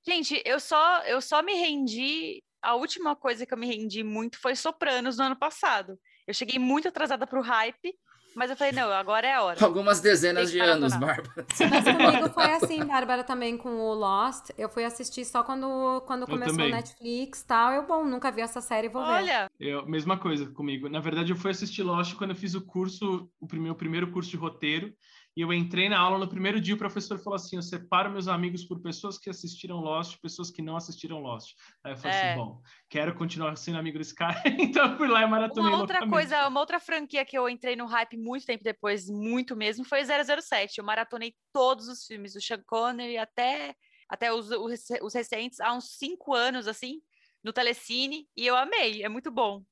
Gente, 0.07 0.43
eu 0.45 0.61
só, 0.61 1.03
eu 1.05 1.23
só 1.23 1.43
me 1.43 1.55
rendi 1.55 2.43
a 2.67 2.75
última 2.75 3.15
coisa 3.15 3.47
que 3.47 3.55
eu 3.55 3.59
me 3.59 3.67
rendi 3.67 4.03
muito 4.03 4.41
foi 4.41 4.57
Sopranos 4.57 5.17
no 5.17 5.25
ano 5.25 5.37
passado. 5.37 5.97
Eu 6.27 6.35
cheguei 6.35 6.59
muito 6.59 6.89
atrasada 6.89 7.25
pro 7.25 7.41
hype, 7.41 7.95
mas 8.35 8.51
eu 8.51 8.57
falei, 8.57 8.73
não, 8.73 8.91
agora 8.91 9.25
é 9.25 9.35
a 9.35 9.43
hora. 9.43 9.59
Algumas 9.65 10.01
dezenas 10.01 10.51
de 10.51 10.59
anos, 10.59 10.93
Bárbara. 10.97 11.47
Mas 11.71 11.85
comigo 11.85 12.29
foi 12.35 12.53
assim, 12.53 12.85
Bárbara, 12.85 13.23
também 13.23 13.57
com 13.57 13.71
o 13.71 13.95
Lost. 13.95 14.51
Eu 14.59 14.69
fui 14.69 14.85
assistir 14.85 15.25
só 15.25 15.45
quando, 15.45 16.03
quando 16.07 16.27
começou 16.27 16.65
o 16.65 16.69
Netflix 16.69 17.43
e 17.43 17.47
tal. 17.47 17.73
Eu, 17.73 17.87
bom, 17.87 18.05
nunca 18.05 18.33
vi 18.33 18.41
essa 18.41 18.61
série, 18.61 18.89
vou 18.89 19.01
Olha. 19.01 19.49
ver. 19.59 19.75
Olha! 19.77 19.87
Mesma 19.87 20.19
coisa 20.19 20.47
comigo. 20.51 20.89
Na 20.89 21.01
verdade, 21.01 21.33
eu 21.33 21.37
fui 21.37 21.53
assistir 21.53 21.85
Lost 21.85 22.17
quando 22.17 22.31
eu 22.31 22.37
fiz 22.37 22.55
o 22.55 22.61
curso, 22.61 23.31
o 23.41 23.57
meu 23.57 23.77
primeiro 23.77 24.11
curso 24.11 24.29
de 24.29 24.37
roteiro. 24.37 24.93
E 25.37 25.43
eu 25.43 25.53
entrei 25.53 25.87
na 25.91 25.99
aula 25.99 26.19
no 26.19 26.27
primeiro 26.27 26.59
dia, 26.59 26.75
o 26.75 26.79
professor 26.79 27.19
falou 27.19 27.37
assim: 27.37 27.57
eu 27.57 27.63
separo 27.63 28.11
meus 28.11 28.27
amigos 28.27 28.65
por 28.65 28.81
pessoas 28.81 29.19
que 29.19 29.29
assistiram 29.29 29.81
Lost 29.81 30.15
e 30.15 30.21
pessoas 30.21 30.51
que 30.51 30.63
não 30.63 30.77
assistiram 30.77 31.21
Lost. 31.21 31.55
Aí 31.85 31.93
eu 31.93 31.97
falei 31.99 32.17
assim, 32.17 32.27
é. 32.27 32.31
assim: 32.33 32.41
bom, 32.41 32.63
quero 32.89 33.15
continuar 33.15 33.55
sendo 33.57 33.79
amigo 33.79 33.99
desse 33.99 34.15
cara, 34.15 34.43
então 34.59 34.93
eu 34.93 34.97
fui 34.97 35.07
lá 35.07 35.23
e 35.23 35.27
maratonei. 35.27 35.71
Uma 35.71 35.79
outra 35.79 36.09
coisa, 36.09 36.49
uma 36.49 36.59
outra 36.59 36.81
franquia 36.81 37.23
que 37.23 37.37
eu 37.37 37.51
entrei 37.51 37.77
no 37.77 37.85
hype 37.85 38.17
muito 38.17 38.47
tempo 38.47 38.65
depois, 38.65 39.11
muito 39.11 39.55
mesmo, 39.55 39.85
foi 39.85 40.01
007. 40.05 40.79
Eu 40.79 40.85
maratonei 40.85 41.35
todos 41.53 41.87
os 41.87 42.07
filmes 42.07 42.33
do 42.33 42.41
Sean 42.41 42.63
Connery 42.67 43.19
até, 43.19 43.75
até 44.09 44.33
os, 44.33 44.51
os, 44.51 44.85
os 45.03 45.15
recentes, 45.15 45.61
há 45.61 45.75
uns 45.75 45.99
cinco 45.99 46.33
anos, 46.33 46.67
assim, 46.67 47.03
no 47.45 47.53
Telecine, 47.53 48.27
e 48.35 48.47
eu 48.47 48.57
amei, 48.57 49.03
é 49.03 49.09
muito 49.11 49.31
bom. 49.31 49.63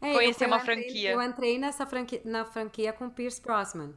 É, 0.00 0.14
conhecer 0.14 0.46
uma 0.46 0.58
entrei, 0.58 0.82
franquia. 0.82 1.10
Eu 1.10 1.22
entrei 1.22 1.58
nessa 1.58 1.84
franquia, 1.84 2.22
na 2.24 2.46
franquia 2.46 2.92
com 2.92 3.10
Pierce 3.10 3.42
Brosnan. 3.42 3.94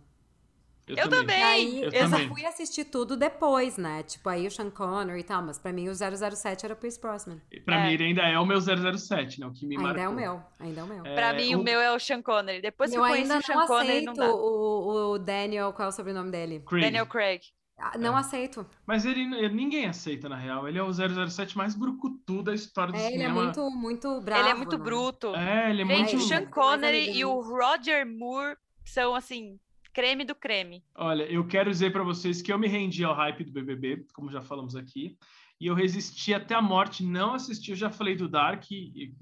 Eu, 0.88 0.96
eu 0.98 1.04
também. 1.10 1.20
também. 1.22 1.44
Aí, 1.44 1.82
eu, 1.84 1.91
eu 1.91 1.91
também. 2.10 2.28
só 2.28 2.34
fui 2.34 2.46
assistir 2.46 2.86
tudo 2.86 3.15
depois, 3.15 3.78
né? 3.78 4.04
Tipo, 4.04 4.28
aí 4.30 4.46
o 4.48 4.52
Sean 4.52 4.70
Connery 4.70 5.20
e 5.20 5.24
tal, 5.24 5.41
mas 5.44 5.58
pra 5.58 5.72
mim 5.72 5.88
o 5.89 5.94
007 5.96 6.65
era 6.65 6.74
o 6.74 6.78
Pierce 6.78 7.00
Brosnan. 7.00 7.39
Pra 7.65 7.78
é. 7.78 7.88
mim 7.88 7.94
ele 7.94 8.04
ainda 8.06 8.22
é 8.24 8.38
o 8.39 8.46
meu 8.46 8.60
007, 8.60 9.39
né? 9.39 9.48
O 9.48 9.52
que 9.52 9.65
me 9.65 9.76
ainda 9.78 9.88
marcou. 9.88 10.04
é 10.04 10.10
o 10.10 10.13
meu, 10.13 10.44
ainda 10.60 10.82
é 10.82 10.84
o 10.84 10.88
meu. 10.88 11.06
É, 11.06 11.15
pra 11.15 11.34
mim 11.34 11.56
o... 11.56 11.60
o 11.60 11.63
meu 11.63 11.80
é 11.80 11.91
o 11.96 12.00
Sean 12.00 12.22
Connery. 12.22 12.62
Depois 12.62 12.91
que 12.91 12.98
eu, 12.98 13.04
eu 13.06 13.10
conheci 13.10 13.32
o 13.38 13.41
Sean 13.41 13.67
Connery, 13.67 14.06
não 14.06 14.13
dá. 14.13 14.30
O, 14.34 15.12
o 15.13 15.20
Daniel, 15.20 15.72
qual 15.74 15.88
é 15.88 15.89
o 15.89 15.91
sobrenome 15.94 16.32
dele? 16.32 16.60
Craig. 16.67 16.84
Daniel 16.86 17.06
Craig. 17.06 17.41
Ah, 17.84 17.98
Não 17.98 18.15
É. 18.15 18.20
aceito. 18.20 18.63
Mas 18.86 19.06
ele, 19.06 19.22
ele- 19.38 19.56
ninguém 19.56 19.88
aceita, 19.88 20.30
na 20.30 20.36
real. 20.36 20.67
Ele 20.67 20.78
é 20.78 20.84
o 20.84 20.91
007 20.94 21.58
mais 21.58 21.74
brucutu 21.74 22.44
da 22.44 22.54
história 22.54 22.94
do 22.94 23.00
É, 23.00 23.08
ele 23.08 23.15
é 23.15 23.17
cinema. 23.17 23.41
muito, 23.44 23.72
muito 23.72 24.22
bravo. 24.22 24.41
ele 24.44 24.50
é 24.50 24.54
muito 24.54 24.78
né? 24.78 24.84
bruto. 24.84 25.36
É, 25.36 25.72
ele 25.72 25.82
é 25.82 25.86
Gente, 25.86 26.15
muito. 26.15 26.17
o 26.17 26.28
Sean 26.28 26.46
Connery 26.46 27.12
e 27.17 27.26
o 27.26 27.41
Roger 27.41 28.06
Moore 28.06 28.56
são, 28.86 29.15
assim, 29.15 29.60
creme 29.93 30.23
do 30.23 30.36
creme. 30.36 30.84
Olha, 30.95 31.23
eu 31.23 31.45
quero 31.47 31.69
dizer 31.69 31.91
pra 31.91 32.04
vocês 32.04 32.41
que 32.41 32.51
eu 32.51 32.60
me 32.60 32.67
rendi 32.67 33.04
ao 33.04 33.13
hype 33.13 33.43
do 33.43 33.51
BBB, 33.51 34.06
como 34.13 34.32
já 34.32 34.41
falamos 34.41 34.75
aqui, 34.75 35.17
e 35.62 35.67
eu 35.67 35.75
resisti 35.75 36.34
até 36.34 36.56
a 36.56 36.62
morte, 36.62 37.04
não 37.04 37.36
assisti, 37.36 37.69
eu 37.69 37.77
já 37.77 37.91
falei 37.91 38.15
do 38.15 38.27
Dark, 38.27 38.63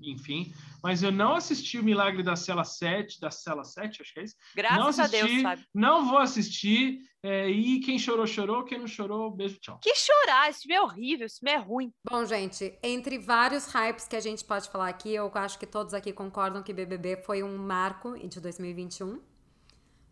enfim, 0.02 0.54
mas 0.82 1.04
eu 1.04 1.12
não 1.12 1.36
assisti 1.36 1.78
o 1.78 1.84
Milagre 1.84 2.24
da 2.24 2.38
Cela 2.38 2.64
7, 2.64 3.20
da 3.20 3.30
Cela 3.30 3.66
7, 3.66 4.02
acho 4.02 4.14
que 4.14 4.20
é 4.22 4.24
isso. 4.24 4.36
Graças 4.56 4.98
não 4.98 5.04
a 5.04 5.08
Deus, 5.08 5.24
assisti, 5.24 5.42
sabe? 5.42 5.66
Não 5.74 6.10
vou 6.10 6.18
assistir, 6.18 7.00
é, 7.22 7.50
e 7.50 7.82
quem 7.82 8.00
chorou, 8.00 8.26
chorou, 8.26 8.64
quem 8.64 8.80
não 8.80 8.88
chorou, 8.88 9.30
beijo, 9.30 9.60
tchau. 9.60 9.80
Que 9.84 9.94
chorar, 9.94 10.50
esse 10.50 10.62
filme 10.62 10.76
é 10.76 10.82
horrível, 10.82 11.26
esse 11.26 11.40
filme 11.40 11.52
é 11.52 11.58
ruim. 11.58 11.92
Bom, 12.10 12.24
gente, 12.24 12.74
entre 12.82 13.18
vários 13.18 13.66
hypes 13.66 14.08
que 14.08 14.16
a 14.16 14.22
gente 14.22 14.46
pode 14.46 14.70
falar 14.70 14.88
aqui, 14.88 15.14
eu 15.14 15.30
acho 15.36 15.60
que 15.60 15.68
todos 15.68 15.94
aqui 15.94 16.14
concordam 16.14 16.64
que 16.64 16.72
BBB 16.72 17.18
foi 17.18 17.44
um 17.44 17.58
marco 17.58 18.18
de 18.18 18.40
2021. 18.40 19.20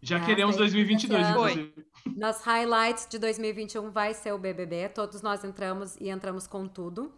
Já 0.01 0.17
É, 0.17 0.25
queremos 0.25 0.55
foi 0.55 0.65
2022, 0.65 1.21
esse 1.21 1.31
ano. 1.31 1.49
inclusive. 1.49 1.85
Nas 2.15 2.41
highlights 2.43 3.07
de 3.09 3.17
2021 3.19 3.89
vai 3.89 4.13
ser 4.13 4.31
o 4.33 4.37
BBB. 4.37 4.89
Todos 4.89 5.21
nós 5.21 5.43
entramos 5.43 5.95
e 5.99 6.09
entramos 6.09 6.47
com 6.47 6.67
tudo. 6.67 7.11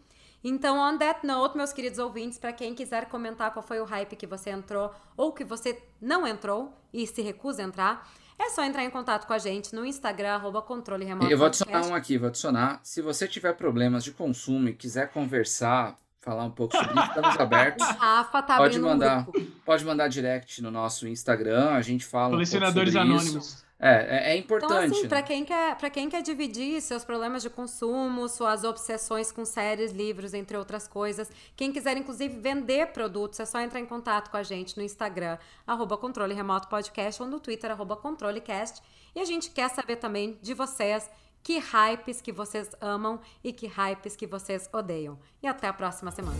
Então, 0.43 0.77
on 0.79 0.97
that 0.97 1.25
note, 1.27 1.57
meus 1.57 1.73
queridos 1.73 1.99
ouvintes, 1.99 2.37
para 2.37 2.53
quem 2.53 2.73
quiser 2.73 3.07
comentar 3.07 3.51
qual 3.51 3.61
foi 3.61 3.79
o 3.81 3.83
hype 3.85 4.15
que 4.15 4.25
você 4.25 4.49
entrou 4.51 4.93
ou 5.17 5.33
que 5.33 5.43
você 5.43 5.77
não 6.01 6.25
entrou 6.25 6.73
e 6.93 7.05
se 7.05 7.21
recusa 7.21 7.61
a 7.61 7.65
entrar, 7.65 8.09
é 8.39 8.49
só 8.49 8.63
entrar 8.63 8.85
em 8.85 8.89
contato 8.89 9.27
com 9.27 9.33
a 9.33 9.37
gente 9.37 9.75
no 9.75 9.85
Instagram, 9.85 10.29
arroba 10.35 10.61
controle 10.61 11.03
remoto. 11.03 11.29
Eu 11.29 11.37
vou 11.37 11.47
adicionar 11.47 11.71
podcast. 11.73 11.91
um 11.91 11.95
aqui, 11.95 12.17
vou 12.17 12.29
adicionar. 12.29 12.79
Se 12.83 13.01
você 13.01 13.27
tiver 13.27 13.51
problemas 13.53 14.01
de 14.05 14.11
consumo 14.11 14.69
e 14.69 14.73
quiser 14.73 15.11
conversar, 15.11 15.97
falar 16.21 16.43
um 16.43 16.51
pouco 16.51 16.75
sobre 16.75 16.93
isso, 16.99 17.07
estamos 17.09 17.39
abertos. 17.39 17.87
O 17.87 17.91
Rafa 17.97 18.41
tá 18.41 18.57
Pode 18.57 18.79
um 18.79 18.83
mandar. 18.83 19.23
grupo. 19.23 19.41
Pode 19.65 19.85
mandar 19.85 20.07
direct 20.07 20.61
no 20.61 20.69
nosso 20.71 21.07
Instagram, 21.07 21.69
a 21.71 21.81
gente 21.81 22.05
fala 22.05 22.27
um 22.29 22.31
Colecionadores 22.31 22.89
isso. 22.93 22.99
anônimos. 22.99 23.69
É, 23.81 23.91
é, 23.91 24.33
é 24.33 24.37
Então, 24.37 24.57
importante. 24.57 24.91
assim, 24.91 25.03
né? 25.03 25.07
pra 25.07 25.21
quem, 25.23 25.45
quer, 25.45 25.77
pra 25.77 25.89
quem 25.89 26.09
quer 26.09 26.21
dividir 26.21 26.81
seus 26.81 27.05
problemas 27.05 27.41
de 27.41 27.49
consumo, 27.49 28.27
suas 28.27 28.65
obsessões 28.65 29.31
com 29.31 29.45
séries, 29.45 29.93
livros, 29.93 30.33
entre 30.33 30.57
outras 30.57 30.85
coisas, 30.85 31.31
quem 31.55 31.71
quiser, 31.71 31.95
inclusive, 31.95 32.37
vender 32.41 32.87
produtos, 32.87 33.39
é 33.39 33.45
só 33.45 33.61
entrar 33.61 33.79
em 33.79 33.85
contato 33.85 34.29
com 34.29 34.35
a 34.35 34.43
gente 34.43 34.75
no 34.75 34.83
Instagram, 34.83 35.37
arroba 35.65 35.97
controle 35.97 36.33
remoto 36.33 36.67
podcast, 36.67 37.21
ou 37.23 37.29
no 37.29 37.39
Twitter, 37.39 37.71
arroba 37.71 37.95
controlecast. 37.95 38.81
E 39.15 39.21
a 39.21 39.25
gente 39.25 39.49
quer 39.49 39.69
saber 39.69 39.95
também 39.95 40.37
de 40.41 40.53
vocês 40.53 41.09
que 41.43 41.59
hypes 41.59 42.21
que 42.21 42.31
vocês 42.31 42.69
amam 42.79 43.19
e 43.43 43.51
que 43.51 43.67
hypes 43.67 44.15
que 44.15 44.27
vocês 44.27 44.69
odeiam. 44.73 45.19
E 45.41 45.47
até 45.47 45.67
a 45.67 45.73
próxima 45.73 46.11
semana. 46.11 46.39